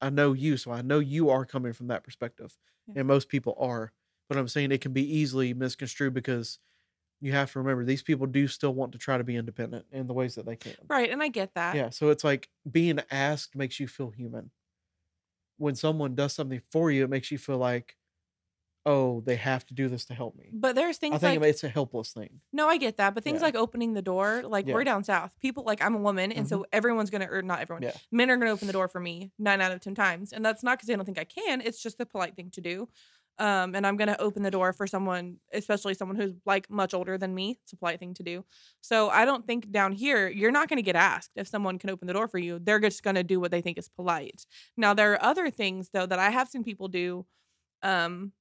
[0.00, 2.56] I know you, so I know you are coming from that perspective.
[2.86, 3.00] Yeah.
[3.00, 3.92] And most people are.
[4.28, 6.58] But I'm saying it can be easily misconstrued because
[7.20, 10.06] you have to remember these people do still want to try to be independent in
[10.06, 10.74] the ways that they can.
[10.88, 11.10] Right.
[11.10, 11.74] And I get that.
[11.74, 14.50] Yeah, so it's like being asked makes you feel human.
[15.56, 17.96] When someone does something for you, it makes you feel like,
[18.86, 20.48] oh, they have to do this to help me.
[20.52, 22.40] But there's things I think like it's a helpless thing.
[22.52, 23.14] no, I get that.
[23.14, 23.46] But things Yeah.
[23.46, 24.74] like opening the door, like Yeah.
[24.74, 25.34] we're down south.
[25.40, 26.60] People like I'm a woman, and mm-hmm.
[26.60, 27.82] so everyone's gonna or not everyone.
[27.82, 27.92] Yeah.
[28.12, 30.62] Men are gonna open the door for me nine out of ten times, and that's
[30.62, 31.60] not because they don't think I can.
[31.60, 32.88] It's just the polite thing to do.
[33.38, 37.16] Um, and I'm gonna open the door for someone, especially someone who's like much older
[37.18, 37.58] than me.
[37.62, 38.44] It's a polite thing to do.
[38.80, 42.08] So I don't think down here you're not gonna get asked if someone can open
[42.08, 42.58] the door for you.
[42.58, 44.44] They're just gonna do what they think is polite.
[44.76, 47.26] Now there are other things though that I have seen people do,
[47.82, 48.32] um,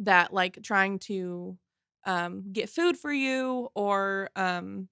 [0.00, 1.56] that like trying to
[2.04, 4.88] um get food for you or um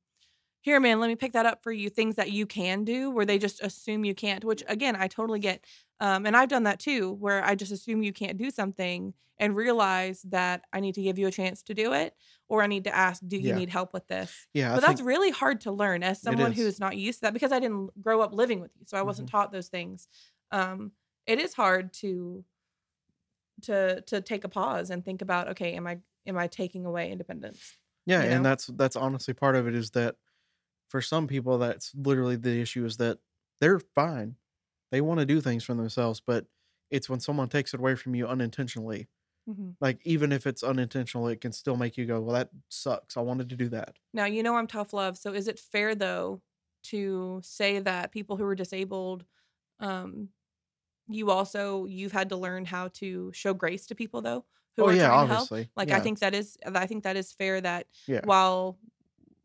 [0.63, 3.27] here man let me pick that up for you things that you can do where
[3.27, 5.65] they just assume you can't which again i totally get
[6.01, 9.57] um and i've done that too where i just assume you can't do something and
[9.57, 12.15] realize that i need to give you a chance to do it
[12.49, 13.53] or i need to ask do you Yeah.
[13.53, 16.53] need help with this Yeah, but I that's really hard to learn as someone is.
[16.53, 19.03] who's not used to that because i didn't grow up living with you so i
[19.03, 19.31] wasn't Mm-hmm.
[19.31, 20.09] taught those things
[20.51, 20.93] um
[21.27, 22.45] it is hard to
[23.63, 27.11] to to take a pause and think about okay am i am i taking away
[27.11, 30.17] independence yeah, you and that's that's honestly part of it is that
[30.89, 33.21] for some people that's literally the issue is that
[33.61, 34.37] they're fine.
[34.97, 36.47] They want to do things for themselves, but
[36.91, 39.09] it's when someone takes it away from you unintentionally.
[39.47, 43.17] hmm Like even if it's unintentional, it can still make you go, "Well, that sucks.
[43.17, 45.95] I wanted to do that." Now, you know I'm tough love, so is it fair
[45.95, 46.43] though
[46.85, 49.25] to say that people who are disabled
[49.81, 50.31] um
[51.09, 54.89] you also you've had to learn how to show grace to people though who Oh
[54.89, 55.51] are yeah, trying to help?
[55.51, 55.71] obviously.
[55.77, 58.23] Like I think that is I think that is fair that Yeah.
[58.23, 58.79] while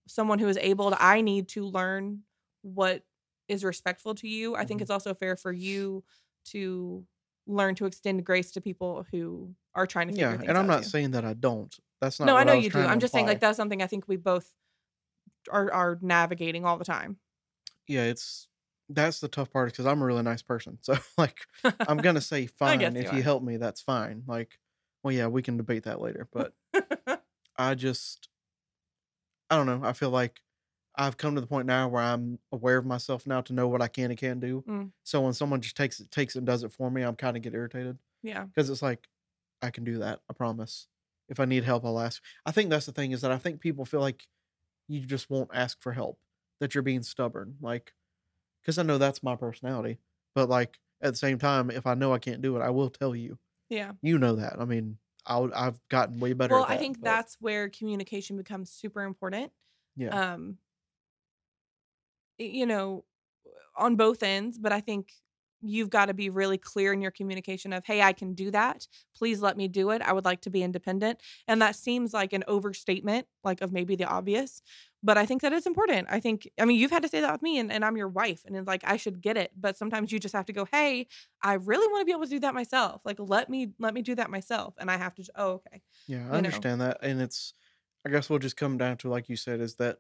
[0.08, 2.24] someone who is able to, I need to learn
[2.64, 3.06] what
[3.52, 4.56] is respectful to you.
[4.56, 4.84] I think Mhm.
[4.84, 6.04] it's also fair for you
[6.46, 7.06] to
[7.48, 10.86] learn to extend grace to people who are trying to figure Yeah, and I'm not
[10.86, 11.76] saying that I don't.
[12.00, 12.86] That's not No, I know I you do.
[12.86, 14.54] I'm just saying like that's something I think we both
[15.52, 17.20] are are navigating all the time.
[17.88, 18.48] Yeah, it's
[18.90, 20.78] that's the tough part because I'm a really nice person.
[20.82, 21.40] So like
[21.88, 23.24] I'm gonna say fine if you are.
[23.24, 24.24] help me, that's fine.
[24.28, 24.60] Like,
[25.04, 26.28] well, yeah, we can debate that later.
[26.32, 26.54] But
[27.58, 28.30] I just
[29.50, 29.82] I don't know.
[29.88, 30.42] I feel like
[30.96, 33.82] I've come to the point now where I'm aware of myself now to know what
[33.82, 34.64] I can and can't do.
[34.68, 34.92] Mm.
[35.04, 37.38] So when someone just takes it takes it and does it for me, I'm kind
[37.38, 38.44] of get irritated yeah.
[38.44, 39.08] because it's like
[39.62, 40.20] I can do that.
[40.30, 40.88] I promise.
[41.30, 42.22] If I need help, I'll ask.
[42.46, 44.28] I think that's the thing is that I think people feel like
[44.90, 46.20] you just won't ask for help,
[46.60, 47.56] that you're being stubborn.
[47.62, 47.94] Like,
[48.62, 49.98] because I know that's my personality.
[50.36, 52.90] But like at the same time, if I know I can't do it, I will
[52.90, 53.38] tell you.
[53.70, 53.94] Yeah.
[54.02, 54.60] You know that.
[54.60, 56.56] I mean, I'll, I've gotten way better.
[56.56, 59.54] Well, at that, I think but that's where communication becomes super important.
[59.96, 60.58] yeah, Um
[62.42, 63.06] you know,
[63.78, 65.14] on both ends, but I think
[65.64, 68.88] you've got to be really clear in your communication of, hey, I can do that.
[69.16, 70.02] Please let me do it.
[70.02, 71.22] I would like to be independent.
[71.48, 74.64] And that seems like an overstatement, like of maybe the obvious.
[75.04, 76.08] But I think that it's important.
[76.10, 78.08] I think, I mean, you've had to say that with me, and, and I'm your
[78.08, 79.52] wife, and it's like I should get it.
[79.56, 81.08] But sometimes you just have to go, hey,
[81.44, 83.02] I really want to be able to do that myself.
[83.06, 84.74] Like, let me let me do that myself.
[84.80, 86.38] And I have to, oh, okay, yeah, I you know.
[86.38, 86.98] understand that.
[87.04, 87.54] And it's,
[88.06, 90.00] I guess we'll just come down to, like you said, is that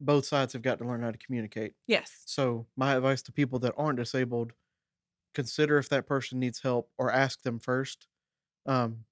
[0.00, 1.74] both sides have got to learn how to communicate.
[1.86, 2.22] Yes.
[2.26, 4.52] So my advice to people that aren't disabled,
[5.34, 8.06] consider if that person needs help or ask them first.
[8.66, 9.04] Um,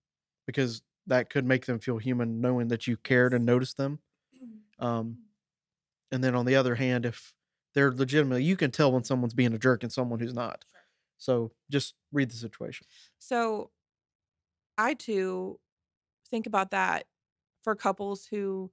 [0.47, 3.99] because that could make them feel human knowing that you cared and noticed them.
[4.79, 5.21] Um,
[6.13, 7.33] and then on the other hand, if
[7.75, 10.67] they're legitimately, you can tell when someone's being a jerk and someone who's not.
[11.17, 12.87] So just read the situation.
[13.19, 13.71] So
[14.77, 15.59] I too
[16.31, 17.07] think about that
[17.63, 18.71] for couples who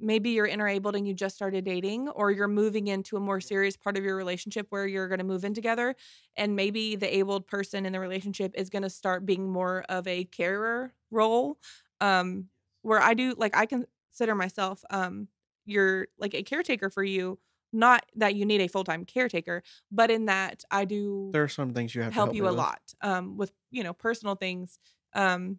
[0.00, 3.76] maybe you're interabled and you just started dating or you're moving into a more serious
[3.76, 5.94] part of your relationship where you're going to move in together
[6.36, 10.06] and maybe the abled person in the relationship is going to start being more of
[10.06, 11.58] a carer role
[12.00, 12.48] um
[12.82, 15.28] where I do like I consider myself um
[15.66, 17.38] you're like a caretaker for you
[17.72, 21.72] not that you need a full-time caretaker but in that I do There are some
[21.74, 22.56] things you have to help help you a with.
[22.56, 24.78] lot um with you know personal things
[25.14, 25.58] um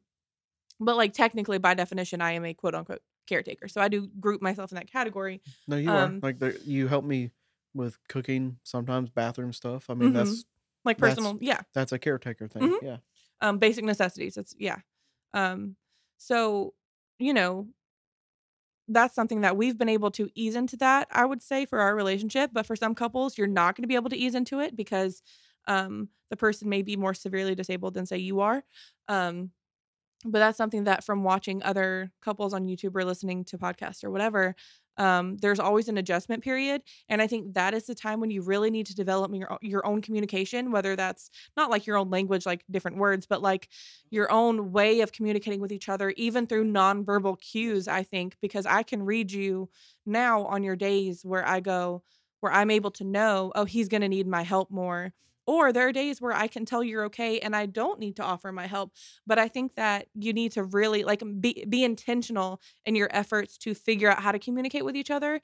[0.79, 3.01] but like technically by definition i am a quote unquote
[3.31, 6.55] caretaker so i do group myself in that category No, you um are like there,
[6.65, 7.31] you help me
[7.73, 9.89] with cooking, sometimes bathroom stuff.
[9.89, 10.45] I mean, mhm, that's
[10.83, 12.63] like that's personal yeah that's a caretaker thing.
[12.67, 12.97] mhm, Yeah.
[13.41, 14.79] um basic necessities it's yeah
[15.33, 15.75] um
[16.17, 16.73] so
[17.19, 17.67] you know
[18.87, 21.95] that's something that we've been able to ease into that i would say for our
[21.95, 24.75] relationship but for some couples you're not going to be able to ease into it
[24.75, 25.21] because
[25.67, 28.63] um the person may be more severely disabled than say you are
[29.07, 29.51] um
[30.25, 34.11] but that's something that from watching other couples on YouTube or listening to podcasts or
[34.11, 34.55] whatever,
[34.97, 38.41] um, there's always an adjustment period, and I think that is the time when you
[38.41, 42.45] really need to develop your your own communication, whether that's not like your own language,
[42.45, 43.69] like different words, but like
[44.09, 47.87] your own way of communicating with each other, even through nonverbal cues.
[47.87, 49.69] I think because I can read you
[50.05, 52.03] now on your days where I go,
[52.41, 55.13] where I'm able to know, oh, he's going to need my help more.
[55.47, 58.23] Or there are days where I can tell you're okay and I don't need to
[58.23, 58.93] offer my help
[59.25, 63.57] but I think that you need to really like be be intentional in your efforts
[63.59, 65.41] to figure out how to communicate with each other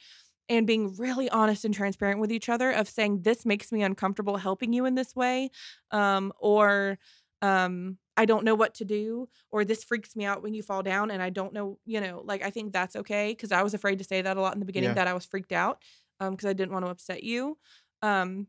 [0.49, 4.37] and being really honest and transparent with each other of saying this makes me uncomfortable
[4.37, 5.49] helping you in this way
[5.91, 6.97] um or
[7.41, 10.81] um I don't know what to do or this freaks me out when you fall
[10.83, 13.73] down and I don't know, you know, like I think that's okay cuz I was
[13.75, 14.95] afraid to say that a lot in the beginning Yeah.
[14.95, 15.81] that I was freaked out
[16.19, 17.57] um cuz I didn't want to upset you.
[18.01, 18.47] Um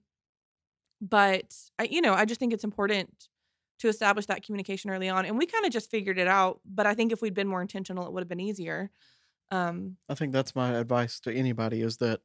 [1.01, 3.29] but I you know, I just think it's important
[3.81, 6.85] to establish that communication early on and we kind of just figured it out but
[6.85, 8.91] i think if we'd been more intentional it would have been easier
[9.53, 12.21] um I think that's my advice to anybody is that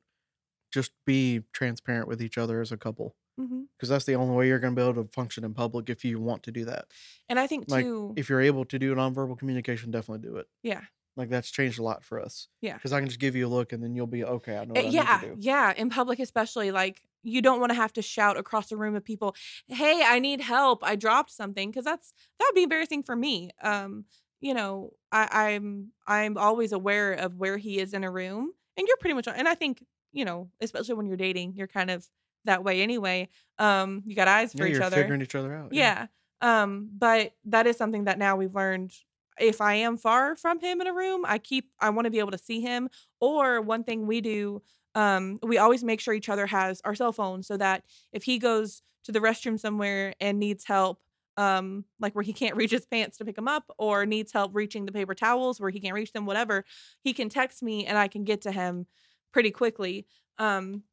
[0.71, 4.57] just be transparent with each other as a couple because that's the only way you're
[4.59, 6.85] going to be able to function in public if you want to do that.
[7.29, 10.47] and i think Like too if you're able to do nonverbal communication, definitely do it.
[10.63, 10.81] yeah
[11.17, 13.51] Like that's changed a lot for us yeah because I can just give you a
[13.57, 14.57] look and then you'll be okay.
[14.57, 15.41] I know I yeah need to do.
[15.41, 18.95] yeah in public especially like you don't want to have to shout across a room
[18.95, 19.35] of people
[19.67, 23.49] hey i need help i dropped something because that's that would be embarrassing for me
[23.61, 24.05] um
[24.41, 28.87] you know i i'm i'm always aware of where he is in a room and
[28.87, 31.91] you're pretty much on and I think, you know, especially when you're dating, you're kind
[31.91, 32.07] of
[32.45, 33.29] that way anyway.
[33.59, 34.95] Um, you got eyes for Yeah, each you're other.
[34.97, 35.71] figuring each other out.
[35.73, 36.07] Yeah.
[36.41, 38.91] Um, but that is something that now we've learned.
[39.39, 42.19] If I am far from him in a room, I keep I want to be
[42.19, 42.89] able to see him.
[43.19, 44.61] Or one thing we do,
[44.95, 48.37] um, we always make sure each other has our cell phone so that if he
[48.39, 50.99] goes to the restroom somewhere and needs help,
[51.37, 54.51] um, like where he can't reach his pants to pick them up, or needs help
[54.53, 56.65] reaching the paper towels where he can't reach them, whatever,
[57.03, 58.85] he can text me and I can get to him
[59.31, 60.05] pretty quickly.
[60.37, 60.83] Um,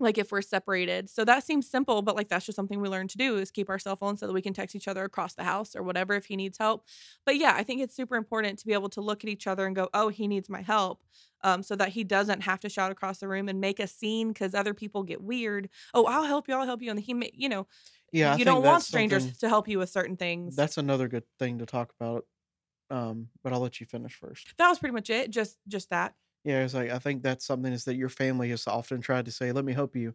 [0.00, 1.08] like if we're separated.
[1.08, 3.70] So that seems simple, but like that's just something we learn to do is keep
[3.70, 6.14] our cell phones so that we can text each other across the house or whatever
[6.14, 6.84] if he needs help.
[7.24, 9.66] But yeah, I think it's super important to be able to look at each other
[9.66, 11.02] and go, "Oh, he needs my help."
[11.42, 14.28] Um, so that he doesn't have to shout across the room and make a scene
[14.32, 15.68] because other people get weird.
[15.92, 16.54] Oh, I'll help you.
[16.54, 16.90] I'll help you.
[16.90, 17.66] And he, may, you know,
[18.12, 20.56] Yeah, I you don't want strangers to help you with certain things.
[20.56, 22.26] That's another good thing to talk about.
[22.90, 24.56] Um, but I'll let you finish first.
[24.58, 25.30] that was pretty much it.
[25.30, 26.14] Just, just that.
[26.44, 29.32] Yeah, it's like I think that's something is that your family has often tried to
[29.32, 30.14] say, "Let me help you,"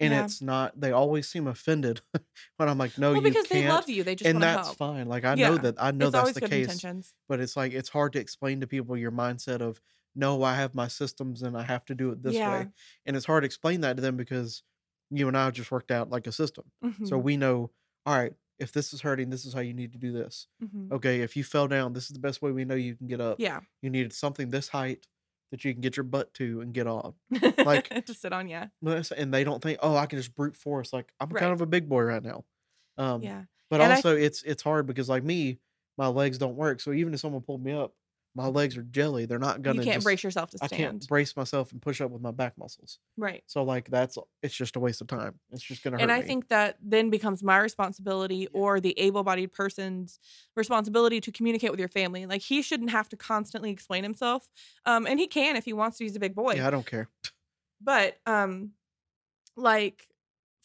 [0.00, 0.14] and Yeah.
[0.14, 0.78] it's not.
[0.80, 2.00] They always seem offended
[2.56, 4.70] when I'm like, "No, well, you because can't." they love you, they just and that's
[4.70, 4.72] help.
[4.72, 5.06] fine.
[5.08, 7.14] Like I Yeah, know that I know it's that's the case, intentions.
[7.28, 9.80] but it's like it's hard to explain to people your mindset of
[10.16, 12.44] no, I have my systems and I have to do it this Yeah.
[12.44, 12.70] way,
[13.06, 14.64] and it's hard to explain that to them because
[15.10, 17.70] you and I just worked out like a system, so Mhm, we know.
[18.06, 20.48] All right, if this is hurting, this is how you need to do this.
[20.60, 20.92] mhm.
[20.92, 23.20] Okay, if you fell down, this is the best way we know you can get
[23.20, 23.38] up.
[23.38, 23.60] Yeah.
[23.82, 25.06] You needed something this height
[25.50, 27.14] that you can get your butt to and get on.
[27.58, 28.66] Like- to sit on, yeah.
[29.16, 30.92] And they don't think, oh, I can just brute force.
[30.92, 31.40] Like I'm Right.
[31.40, 32.44] kind of a big boy right now.
[32.96, 33.42] Um, Yeah.
[33.70, 35.58] But And I- also, it's it's hard because like me,
[35.96, 36.80] my legs don't work.
[36.80, 37.92] So even if someone pulled me up,
[38.34, 39.26] my legs are jelly.
[39.26, 39.78] They're not gonna.
[39.78, 40.72] You can't just- brace yourself to stand.
[40.72, 42.98] I can't brace myself and push up with my back muscles.
[43.16, 43.42] right.
[43.46, 45.40] So like that's it's just a waste of time.
[45.50, 46.26] It's just gonna hurt And I me.
[46.26, 50.18] think that then becomes my responsibility or the able bodied person's
[50.56, 52.26] responsibility to communicate with your family.
[52.26, 54.48] Like he shouldn't have to constantly explain himself.
[54.86, 56.54] Um, and he can if he wants to, he's a big boy.
[56.54, 57.08] yeah, I don't care.
[57.80, 58.72] But um,
[59.56, 60.06] like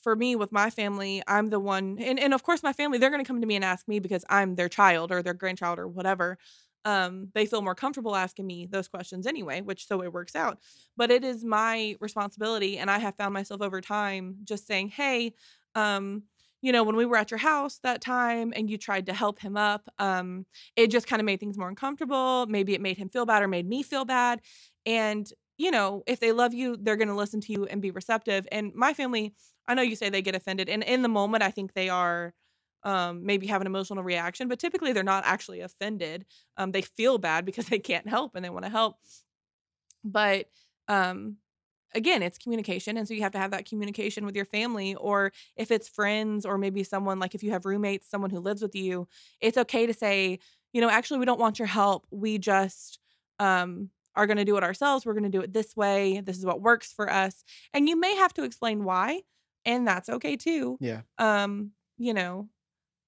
[0.02, 3.10] for me with my family, I'm the one and, and of course my family, they're
[3.10, 5.88] gonna come to me and ask me because I'm their child or their grandchild or
[5.88, 6.38] whatever.
[6.86, 10.60] Um, they feel more comfortable asking me those questions anyway, which so it works out.
[10.98, 15.34] But it is my responsibility, and I have found myself over time just saying, Hey,
[15.76, 16.24] um,
[16.62, 19.40] you know, when we were at your house that time and you tried to help
[19.40, 20.46] him up, um,
[20.78, 22.46] it just kind of made things more uncomfortable.
[22.48, 24.40] Maybe it made him feel bad or made me feel bad.
[24.86, 27.92] And, you know, if they love you, they're going to listen to you and be
[27.92, 28.48] receptive.
[28.52, 29.34] And my family,
[29.68, 30.70] I know you say they get offended.
[30.70, 32.34] And in the moment, I think they are
[32.84, 36.26] um, maybe have an emotional reaction, but typically they're not actually offended.
[36.58, 38.98] Um, they feel bad because they can't help and they want to help.
[40.04, 40.48] But
[40.88, 41.38] um,
[41.96, 42.98] again, it's communication.
[42.98, 46.46] And so you have to have that communication with your family, or if it's friends,
[46.46, 49.08] or maybe someone like if you have roommates, someone who lives with you,
[49.40, 50.40] it's okay to say,
[50.74, 52.06] you know, actually, we don't want your help.
[52.12, 53.00] We just
[53.40, 55.06] um, are going to do it ourselves.
[55.06, 56.22] We're going to do it this way.
[56.22, 57.44] This is what works for us.
[57.74, 59.22] And you may have to explain why,
[59.66, 60.78] and that's okay too.
[60.82, 61.02] Yeah.
[61.18, 62.50] Um, you know,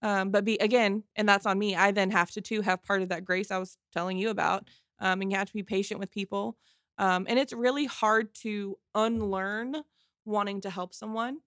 [0.05, 1.75] um, but be again, and that's on me.
[1.75, 4.69] I then have to too have part of that grace I was telling you about.
[4.99, 6.57] Um, and you have to be patient with people.
[6.99, 9.77] Um, and it's really hard to unlearn
[10.23, 11.39] wanting to help someone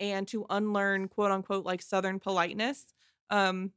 [0.00, 2.86] and to unlearn quote unquote like southern politeness.
[3.28, 3.72] Um,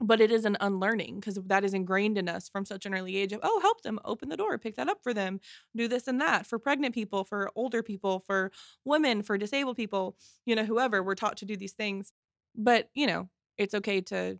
[0.00, 3.18] but it is an unlearning because that is ingrained in us from such an early
[3.18, 5.38] age of oh help them open the door pick that up for them
[5.76, 8.50] do this and that for pregnant people for older people for
[8.86, 12.14] women for disabled people you know whoever we're taught to do these things
[12.56, 13.28] but you know
[13.60, 14.38] it's okay to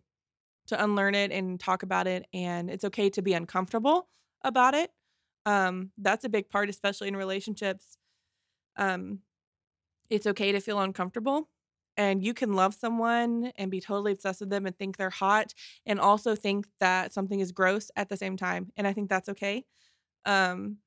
[0.67, 4.09] to unlearn it and talk about it and it's okay to be uncomfortable
[4.43, 4.91] about it
[5.47, 7.99] um that's a big part especially in relationships
[8.77, 9.21] um
[10.09, 11.49] it's okay to feel uncomfortable
[11.97, 15.53] and you can love someone and be totally obsessed with them and think they're hot
[15.85, 19.29] and also think that something is gross at the same time and i think that's
[19.29, 19.65] okay
[20.25, 20.79] um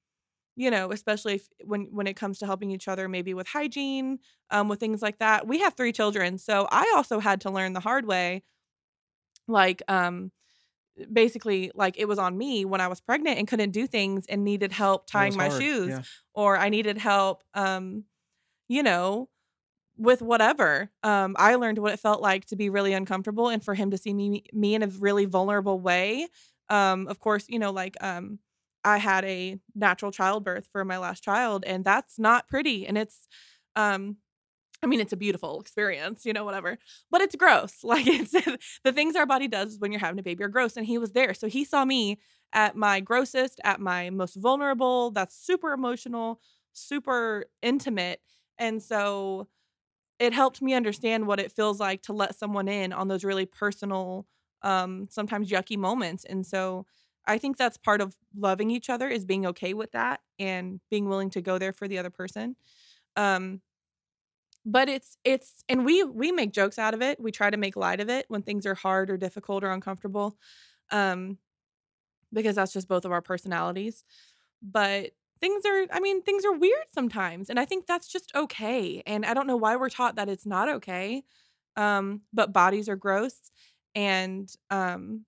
[0.56, 4.20] you know especially if, when when it comes to helping each other maybe with hygiene
[4.52, 7.74] um with things like that we have three children so i also had to learn
[7.74, 8.44] the hard way
[9.48, 10.32] like um
[11.12, 14.44] basically like it was on me when i was pregnant and couldn't do things and
[14.44, 16.02] needed help tying my hard, shoes Yeah.
[16.36, 18.06] or I needed help, um,
[18.70, 19.30] you know,
[19.98, 20.92] with whatever.
[21.04, 23.98] Um, I learned what it felt like to be really uncomfortable and for him to
[23.98, 26.28] see me me in a really vulnerable way.
[26.70, 28.40] Um, of course, you know, like um,
[28.86, 33.28] I had a natural childbirth for my last child, and that's not pretty, and it's
[33.76, 34.18] um.
[34.84, 36.78] I mean, it's a beautiful experience, you know, whatever,
[37.10, 37.78] but it's gross.
[37.84, 38.32] Like, it's
[38.84, 40.76] the things our body does when you're having a baby are gross.
[40.78, 41.34] And he was there.
[41.34, 42.20] So he saw me
[42.54, 45.12] at my grossest, at my most vulnerable.
[45.12, 46.42] That's super emotional,
[46.74, 48.20] super intimate.
[48.60, 49.48] And so
[50.20, 53.46] it helped me understand what it feels like to let someone in on those really
[53.46, 54.26] personal,
[54.62, 56.24] um, sometimes yucky moments.
[56.26, 56.86] And so
[57.26, 61.08] I think that's part of loving each other is being okay with that and being
[61.08, 62.56] willing to go there for the other person.
[63.16, 63.62] Um
[64.66, 67.20] but it's it's and we we make jokes out of it.
[67.20, 70.38] We try to make light of it when things are hard or difficult or uncomfortable.
[70.92, 71.38] Um
[72.34, 74.04] because that's just both of our personalities.
[74.62, 75.12] But
[75.42, 79.04] things are I mean, things are weird sometimes and I think that's just okay.
[79.08, 81.24] And I don't know why we're taught that it's not okay.
[81.78, 83.52] Um but bodies are gross
[83.96, 85.26] and um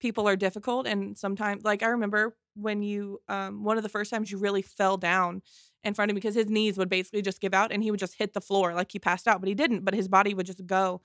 [0.00, 4.10] people are difficult and sometimes like I remember when you um one of the first
[4.10, 5.42] times you really fell down
[5.84, 8.00] in front of me because his knees would basically just give out and he would
[8.00, 10.46] just hit the floor like he passed out, but he didn't, but his body would
[10.46, 11.00] just go.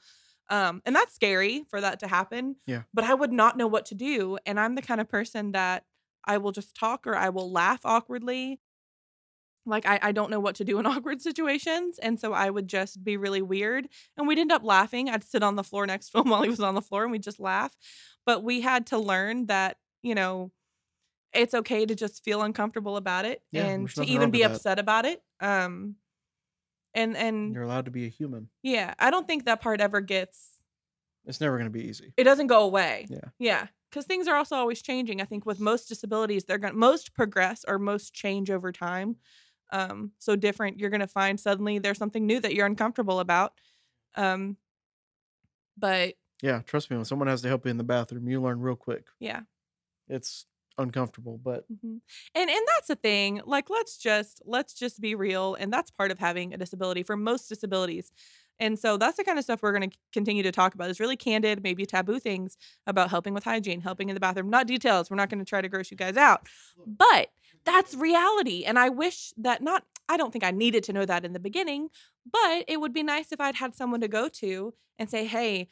[0.49, 2.55] Um and that's scary for that to happen.
[2.65, 2.83] Yeah.
[2.93, 5.85] But I would not know what to do and I'm the kind of person that
[6.25, 8.59] I will just talk or I will laugh awkwardly.
[9.66, 11.99] Like I, I don't know what to do in awkward situations.
[11.99, 13.88] And so I would just be really weird.
[14.18, 15.09] And we'd end up laughing.
[15.09, 17.11] I'd sit on the floor next to him while he was on the floor and
[17.11, 17.76] we'd just laugh.
[18.26, 20.51] But we had to learn that, you know,
[21.34, 24.51] it's okay to just feel uncomfortable about it Yeah, and to even be that.
[24.51, 25.22] upset about it.
[25.39, 25.95] Um
[26.93, 28.49] and and You're allowed to be a human.
[28.61, 30.51] yeah, I don't think that part ever gets
[31.26, 32.14] It's never going to be easy.
[32.18, 33.07] it doesn't go away.
[33.09, 33.30] Yeah.
[33.39, 33.68] Yeah.
[33.89, 35.22] Because things are also always changing.
[35.22, 39.18] I think with most disabilities, they're going to most progress or most change over time.
[39.74, 43.53] Um, so different, you're gonna find suddenly there's something new that you're uncomfortable about.
[44.15, 44.57] Um,
[45.78, 46.97] but Yeah, trust me.
[46.97, 49.05] When someone has to help you in the bathroom, you learn real quick.
[49.19, 49.41] yeah.
[50.09, 50.45] It's
[50.78, 51.97] uncomfortable, but hmm
[52.36, 53.41] And and that's the thing.
[53.45, 57.15] Like let's just let's just be real and that's part of having a disability for
[57.15, 58.11] most disabilities.
[58.59, 60.89] And so that's the kind of stuff we're going to continue to talk about.
[60.89, 64.67] Is really candid, maybe taboo things about helping with hygiene, helping in the bathroom, not
[64.67, 65.09] details.
[65.09, 66.47] We're not going to try to gross you guys out.
[66.86, 67.30] But
[67.66, 71.24] that's reality and I wish that not I don't think I needed to know that
[71.24, 71.89] in the beginning,
[72.30, 75.70] but it would be nice if I'd had someone to go to and say, "Hey,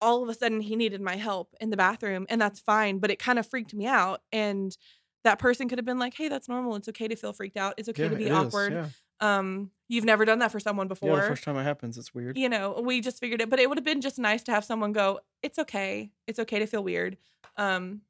[0.00, 3.10] all of a sudden he needed my help in the bathroom and that's fine but
[3.10, 4.76] it kind of freaked me out and
[5.24, 7.74] that person could have been like hey that's normal it's okay to feel freaked out
[7.76, 8.88] it's okay yeah, to be is, awkward Yeah.
[9.20, 12.14] um you've never done that for someone yeah, the before first time it happens, it's
[12.14, 12.36] weird.
[12.38, 14.64] you know we just figured it but it would have been just nice to have
[14.64, 17.16] someone go it's okay it's okay to feel weird
[17.56, 18.00] um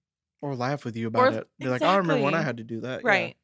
[0.43, 1.49] Or laugh with you about Or- it.
[1.59, 3.03] Be like, I remember when I had to do that.
[3.05, 3.37] yeah." right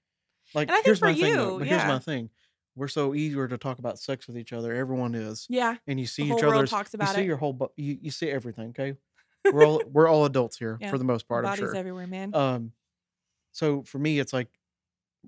[0.55, 1.35] Like, I think here's for my thing.
[1.35, 1.89] though, but here's yeah.
[1.89, 2.31] my thing.
[2.75, 4.75] We're so eager to talk about sex with each other.
[4.75, 6.67] Everyone is, yeah and you see each other.
[6.67, 7.53] talks You see it your whole.
[7.55, 8.69] bu- You you see everything.
[8.71, 8.95] Okay,
[9.53, 10.91] we're all we're all adults here Yeah.
[10.91, 11.45] for the most part.
[11.47, 11.75] I'm bodies sure.
[11.77, 12.73] everywhere man Um,
[13.53, 14.49] so for me, it's like,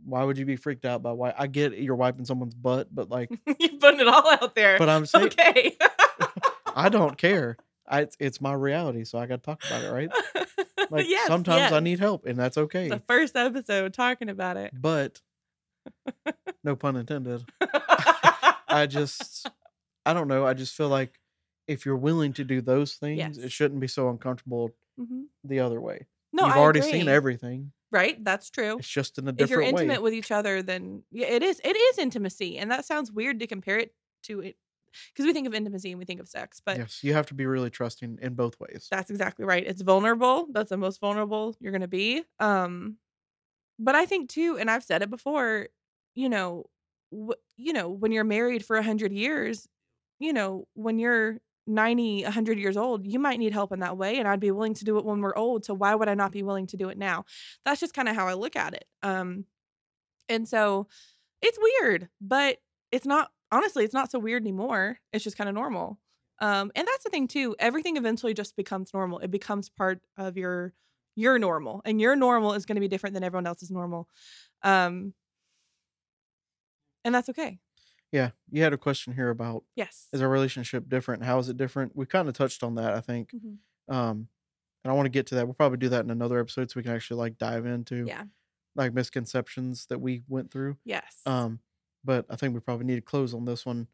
[0.05, 1.33] why would you be freaked out by why?
[1.39, 4.89] I get you're wiping someone's butt, but like, you're putting it all out there but
[4.91, 5.77] I'm saying okay
[6.75, 7.57] I don't care.
[7.87, 10.11] I it's, it's my reality, so I got to talk about it, right?
[10.91, 12.89] Like yes, sometimes I need help, and that's okay.
[12.89, 15.20] the first episode talking about it But
[16.64, 17.45] no pun intended.
[18.68, 19.49] I just
[20.07, 20.47] I don't know.
[20.47, 21.18] I just feel like
[21.66, 23.36] if you're willing to do those things, Yes.
[23.36, 24.70] it shouldn't be so uncomfortable
[25.01, 25.24] Mhm.
[25.45, 26.07] the other way.
[26.32, 26.93] no You've I already agree.
[26.93, 27.72] seen everything.
[27.91, 29.39] right that's true It's just in a different.
[29.39, 29.45] Way.
[29.45, 30.03] If you're intimate way.
[30.05, 33.47] with each other then yeah it is it is intimacy and that sounds weird to
[33.47, 34.57] compare it to it
[35.13, 37.35] because we think of intimacy and we think of sex but yes, you have to
[37.35, 38.87] be really trusting in both ways.
[38.91, 42.97] that's exactly right it's vulnerable that's the most vulnerable you're going to be um
[43.79, 45.69] but i think too and i've said it before
[46.15, 46.65] you know
[47.15, 49.69] wh- you know when you're married for a 100 years
[50.19, 54.19] you know when you're 90 100 years old you might need help in that way
[54.19, 56.33] and i'd be willing to do it when we're old so why would i not
[56.33, 57.25] be willing to do it now
[57.65, 59.45] that's just kind of how i look at it um
[60.29, 60.87] and so
[61.43, 62.59] it's weird but
[62.91, 65.99] it's not honestly it's not so weird anymore it's just kind of normal
[66.41, 70.37] um and that's the thing too everything eventually just becomes normal it becomes part of
[70.37, 70.75] your
[71.17, 74.09] your normal and your normal is going to be different than everyone else's normal
[74.63, 75.15] um
[77.05, 77.59] and that's okay
[78.13, 81.25] Yeah, you had a question here about yes is our relationship different?
[81.25, 81.95] How is it different?
[81.95, 83.31] We kind of touched on that, I think.
[83.33, 83.59] Mhm.
[83.89, 84.29] Um,
[84.85, 85.47] and I want to get to that.
[85.47, 88.25] We'll probably do that in another episode so we can actually like dive into yeah
[88.77, 90.79] like misconceptions that we went through.
[90.85, 91.61] yes Um,
[92.05, 93.89] but I think we probably need to close on this one.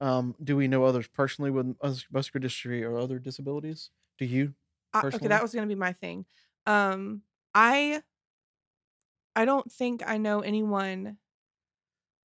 [0.00, 3.90] Um, do we know others personally with mus- muscular dystrophy or other disabilities?
[4.18, 4.54] Do you?
[4.92, 6.26] I- okay that was going to be my thing
[6.66, 7.22] um
[7.54, 8.02] i
[9.36, 11.18] i don't think i know anyone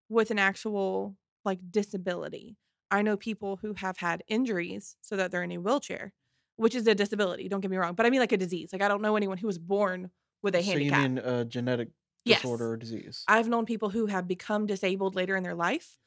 [0.10, 2.58] with an actual like disability
[2.92, 6.14] i know people who have had injuries so that they're in a wheelchair
[6.58, 8.82] which is a disability don't get me wrong but i mean like a disease like
[8.82, 10.10] i don't know anyone who was born
[10.42, 11.90] with a so handicap you mean a genetic
[12.26, 12.42] Yes.
[12.42, 13.24] disorder or disease?
[13.28, 15.98] I've known people who have become disabled later in their life,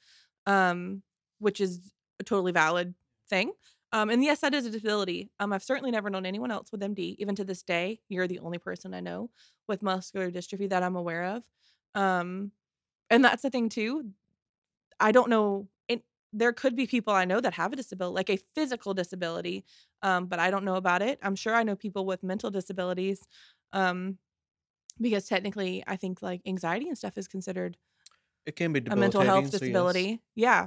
[0.47, 1.03] um,
[1.39, 2.95] which is a totally valid
[3.29, 3.53] thing.
[3.93, 5.31] Um, and yes, that is a disability.
[5.41, 7.17] Um, I've certainly never known anyone else with MD.
[7.19, 9.31] Even to this day, you're the only person I know
[9.67, 11.45] with muscular dystrophy that I'm aware of.
[11.95, 12.53] Um,
[13.11, 14.13] and that's the thing too.
[15.01, 15.69] I don't know.
[15.89, 19.65] It, there could be people I know that have a disability, like a physical disability,
[20.03, 21.19] um, but I don't know about it.
[21.23, 23.27] I'm sure I know people with mental disabilities.
[23.73, 24.19] Um,
[25.01, 27.77] because technically I think like anxiety and stuff is considered
[28.47, 29.61] It can be a mental health debilitating, so yes.
[29.61, 30.23] disability.
[30.35, 30.67] Yeah.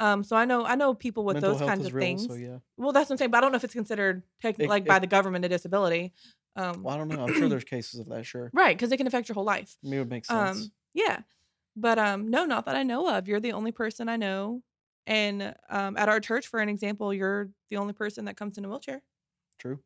[0.00, 2.26] Um, so I know I know people with Mental those kinds of real, things.
[2.26, 2.58] so yeah.
[2.76, 4.84] Well, that's what I'm saying, but I don't know if it's considered tech- It- like
[4.86, 6.12] by the government a disability.
[6.56, 7.24] Um, Well, I don't know.
[7.24, 8.26] I'm sure there's cases of that.
[8.26, 9.76] Sure, right, because it can affect your whole life.
[9.82, 10.58] I mean, it would make sense.
[10.64, 11.20] Um, yeah,
[11.76, 13.26] but um, no, not that I know of.
[13.28, 14.62] You're the only person I know,
[15.06, 18.64] and um, at our church, for an example, you're the only person that comes in
[18.64, 19.02] a wheelchair.
[19.58, 19.78] True.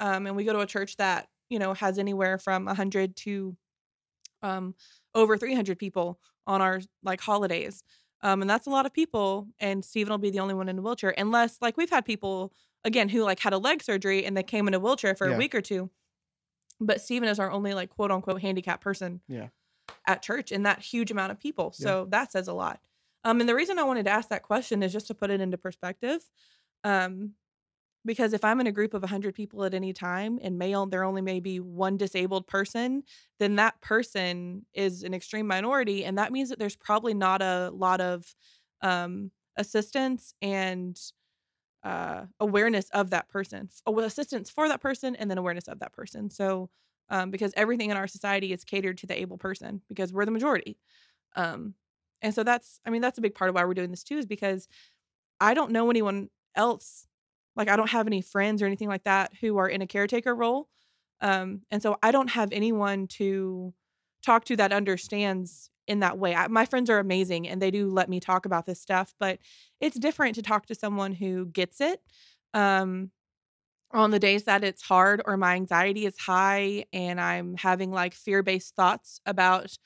[0.00, 3.56] Um, and we go to a church that you know has anywhere from hundred to
[4.42, 4.74] um
[5.14, 7.82] over 300 people on our like holidays.
[8.22, 9.48] Um, and that's a lot of people.
[9.60, 12.52] And Steven will be the only one in a wheelchair, unless like we've had people
[12.84, 15.34] again who like had a leg surgery and they came in a wheelchair for Yeah.
[15.34, 15.90] a week or two.
[16.80, 19.48] But Steven is our only like quote unquote handicapped person Yeah.
[20.06, 21.72] at church and that huge amount of people.
[21.78, 21.84] Yeah.
[21.84, 22.80] So that says a lot.
[23.24, 25.40] Um, and the reason I wanted to ask that question is just to put it
[25.40, 26.20] into perspective.
[26.82, 27.34] Um,
[28.04, 31.04] because if I'm in a group of 100 people at any time and on- there
[31.04, 33.02] only may be one disabled person,
[33.38, 36.04] then that person is an extreme minority.
[36.04, 38.34] And that means that there's probably not a lot of
[38.82, 40.98] um, assistance and
[41.82, 46.30] uh, awareness of that person, assistance for that person, and then awareness of that person.
[46.30, 46.70] So,
[47.10, 50.30] um, because everything in our society is catered to the able person because we're the
[50.30, 50.78] majority.
[51.36, 51.74] Um,
[52.22, 54.18] and so that's, I mean, that's a big part of why we're doing this too,
[54.18, 54.68] is because
[55.40, 57.06] I don't know anyone else.
[57.56, 60.34] Like, I don't have any friends or anything like that who are in a caretaker
[60.34, 60.68] role.
[61.20, 63.72] Um, and so I don't have anyone to
[64.24, 66.34] talk to that understands in that way.
[66.34, 69.38] I, my friends are amazing and they do let me talk about this stuff, but
[69.80, 72.00] it's different to talk to someone who gets it.
[72.54, 73.10] Um,
[73.92, 78.12] on the days that it's hard or my anxiety is high and I'm having like
[78.14, 79.76] fear based thoughts about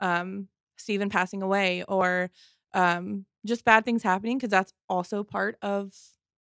[0.00, 0.48] um,
[0.78, 2.30] Stephen passing away or
[2.72, 5.92] um, just bad things happening, because that's also part of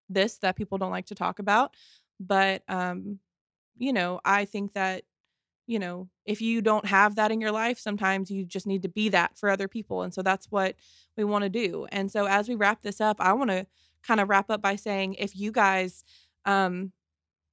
[0.09, 1.73] this that people don't like to talk about.
[2.19, 3.19] But, um,
[3.77, 5.03] you know, I think that,
[5.67, 8.89] you know, if you don't have that in your life, sometimes you just need to
[8.89, 10.01] be that for other people.
[10.01, 10.75] And so that's what
[11.15, 11.87] we want to do.
[11.91, 13.67] And so as we wrap this up, I want to
[14.01, 16.03] kind of wrap up by saying if you guys,
[16.45, 16.93] um,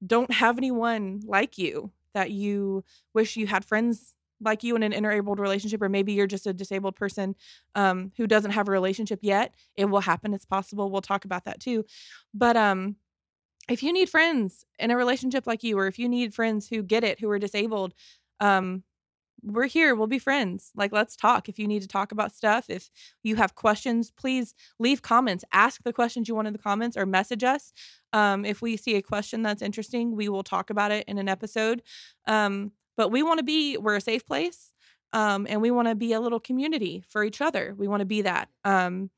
[0.07, 2.85] don't have anyone like you that you
[3.15, 6.53] wish you had friends like you in an interabled relationship or maybe you're just a
[6.53, 7.35] disabled person
[7.75, 11.45] um, who doesn't have a relationship yet it will happen it's possible we'll talk about
[11.45, 11.85] that too.
[12.33, 12.97] But um
[13.69, 16.83] if you need friends in a relationship like you or if you need friends who
[16.83, 17.95] get it who are disabled
[18.41, 18.83] um
[19.43, 22.71] we're here we'll be friends like let's talk if you need to talk about stuff
[22.71, 22.91] if
[23.23, 27.05] you have questions please leave comments ask the questions you want in the comments or
[27.05, 27.73] message us
[28.13, 31.29] um, if we see a question that's interesting we will talk about it in an
[31.29, 31.83] episode
[32.27, 34.73] um, but we want to be we're a safe place
[35.13, 37.75] um, and we want to be a little community for each other.
[37.77, 38.49] We want to be that.
[38.65, 39.11] Um,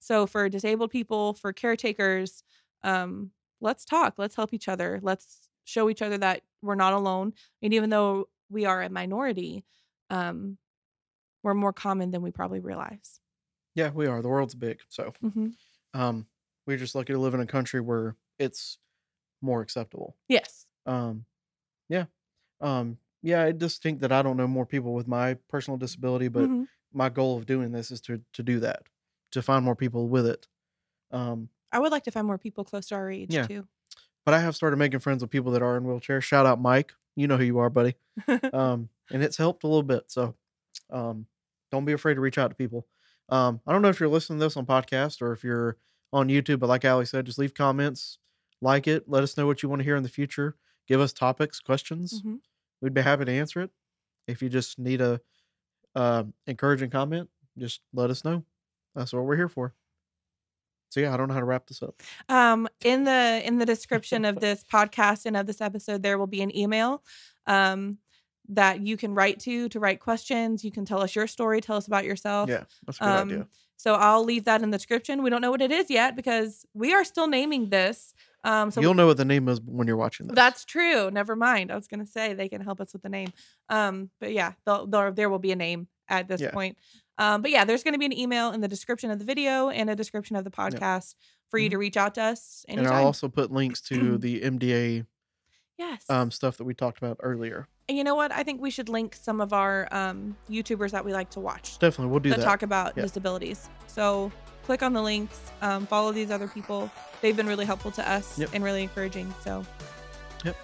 [0.00, 2.42] so for disabled people for caretakers
[2.82, 7.32] um, let's talk let's help each other let's show each other that we're not alone
[7.62, 9.64] and even though we are a minority
[10.10, 10.58] um,
[11.42, 13.20] we're more common than we probably realize.
[13.74, 14.20] Yeah, we are.
[14.22, 15.48] The world's big, so hmm
[15.94, 16.26] um,
[16.66, 18.78] we're just lucky to live in a country where it's
[19.40, 20.16] more acceptable.
[20.28, 20.66] yes.
[20.84, 21.24] Um,
[21.88, 22.04] yeah,
[22.60, 23.42] um, yeah.
[23.44, 26.66] I just think that I don't know more people with my personal disability, but Mhm.
[26.92, 28.82] my goal of doing this is to to do that,
[29.32, 30.46] to find more people with it.
[31.10, 33.46] Um, i would like to find more people close to our age Yeah.
[33.46, 33.66] too
[34.24, 36.22] but I have started making friends with people that are in wheelchairs.
[36.24, 37.94] Shout out Mike, you know who you are, buddy.
[38.52, 40.10] um, and it's helped a little bit.
[40.10, 40.34] So,
[40.90, 41.26] um,
[41.70, 42.88] don't be afraid to reach out to people.
[43.28, 45.76] Um, I don't know if you're listening to this on podcast or if you're
[46.12, 48.18] on YouTube, but like Ali said, just leave comments,
[48.60, 50.56] like it, let us know what you want to hear in the future.
[50.88, 52.20] Give us topics, questions.
[52.22, 52.40] Mhm.
[52.80, 53.70] We'd be happy to answer it.
[54.26, 55.20] If you just need a
[55.94, 58.44] uh, encouraging comment, just let us know.
[58.94, 59.74] That's what we're here for.
[60.90, 62.02] So yeah, I don't know how to wrap this up.
[62.28, 66.26] Um, in the in the description of this podcast and of this episode, there will
[66.26, 67.02] be an email
[67.46, 67.98] um,
[68.48, 70.64] that you can write to to write questions.
[70.64, 72.48] You can tell us your story, tell us about yourself.
[72.48, 73.46] Yeah, that's a good Um, idea.
[73.78, 75.22] So I'll leave that in the description.
[75.22, 78.14] We don't know what it is yet because we are still naming this.
[78.44, 80.34] Um, so You'll know what the name is when you're watching this.
[80.36, 81.10] that's true.
[81.10, 81.72] Never mind.
[81.72, 83.32] I was gonna say they can help us with the name.
[83.68, 86.52] Um, but yeah, they'll, there there will be a name at this Yeah.
[86.52, 86.78] point.
[87.18, 89.90] Um, but yeah, there's gonna be an email in the description of the video and
[89.90, 91.14] a description of the podcast
[91.50, 91.72] for you Mhm.
[91.72, 92.86] to reach out to us and.
[92.86, 95.06] I'll also put links to the MDA
[95.78, 96.04] yes.
[96.08, 97.66] um, stuff that we talked about earlier.
[97.88, 98.32] and you know what?
[98.32, 101.78] I think we should link some of our um, YouTubers that we like to watch
[101.78, 102.44] Definitely, we'll do that that.
[102.44, 103.02] talk about Yeah.
[103.04, 103.68] disabilities.
[103.86, 104.30] So
[104.66, 106.90] click on the links, um, follow these other people.
[107.22, 108.50] They've been really helpful to us Yep.
[108.52, 109.32] and really encouraging.
[109.42, 109.64] So
[110.44, 110.56] yep.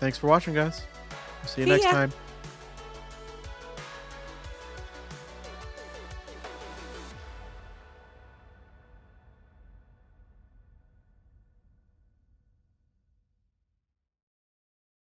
[0.00, 0.82] Thanks for watching, guys.
[1.46, 1.92] See you See next ya.
[1.92, 2.12] time.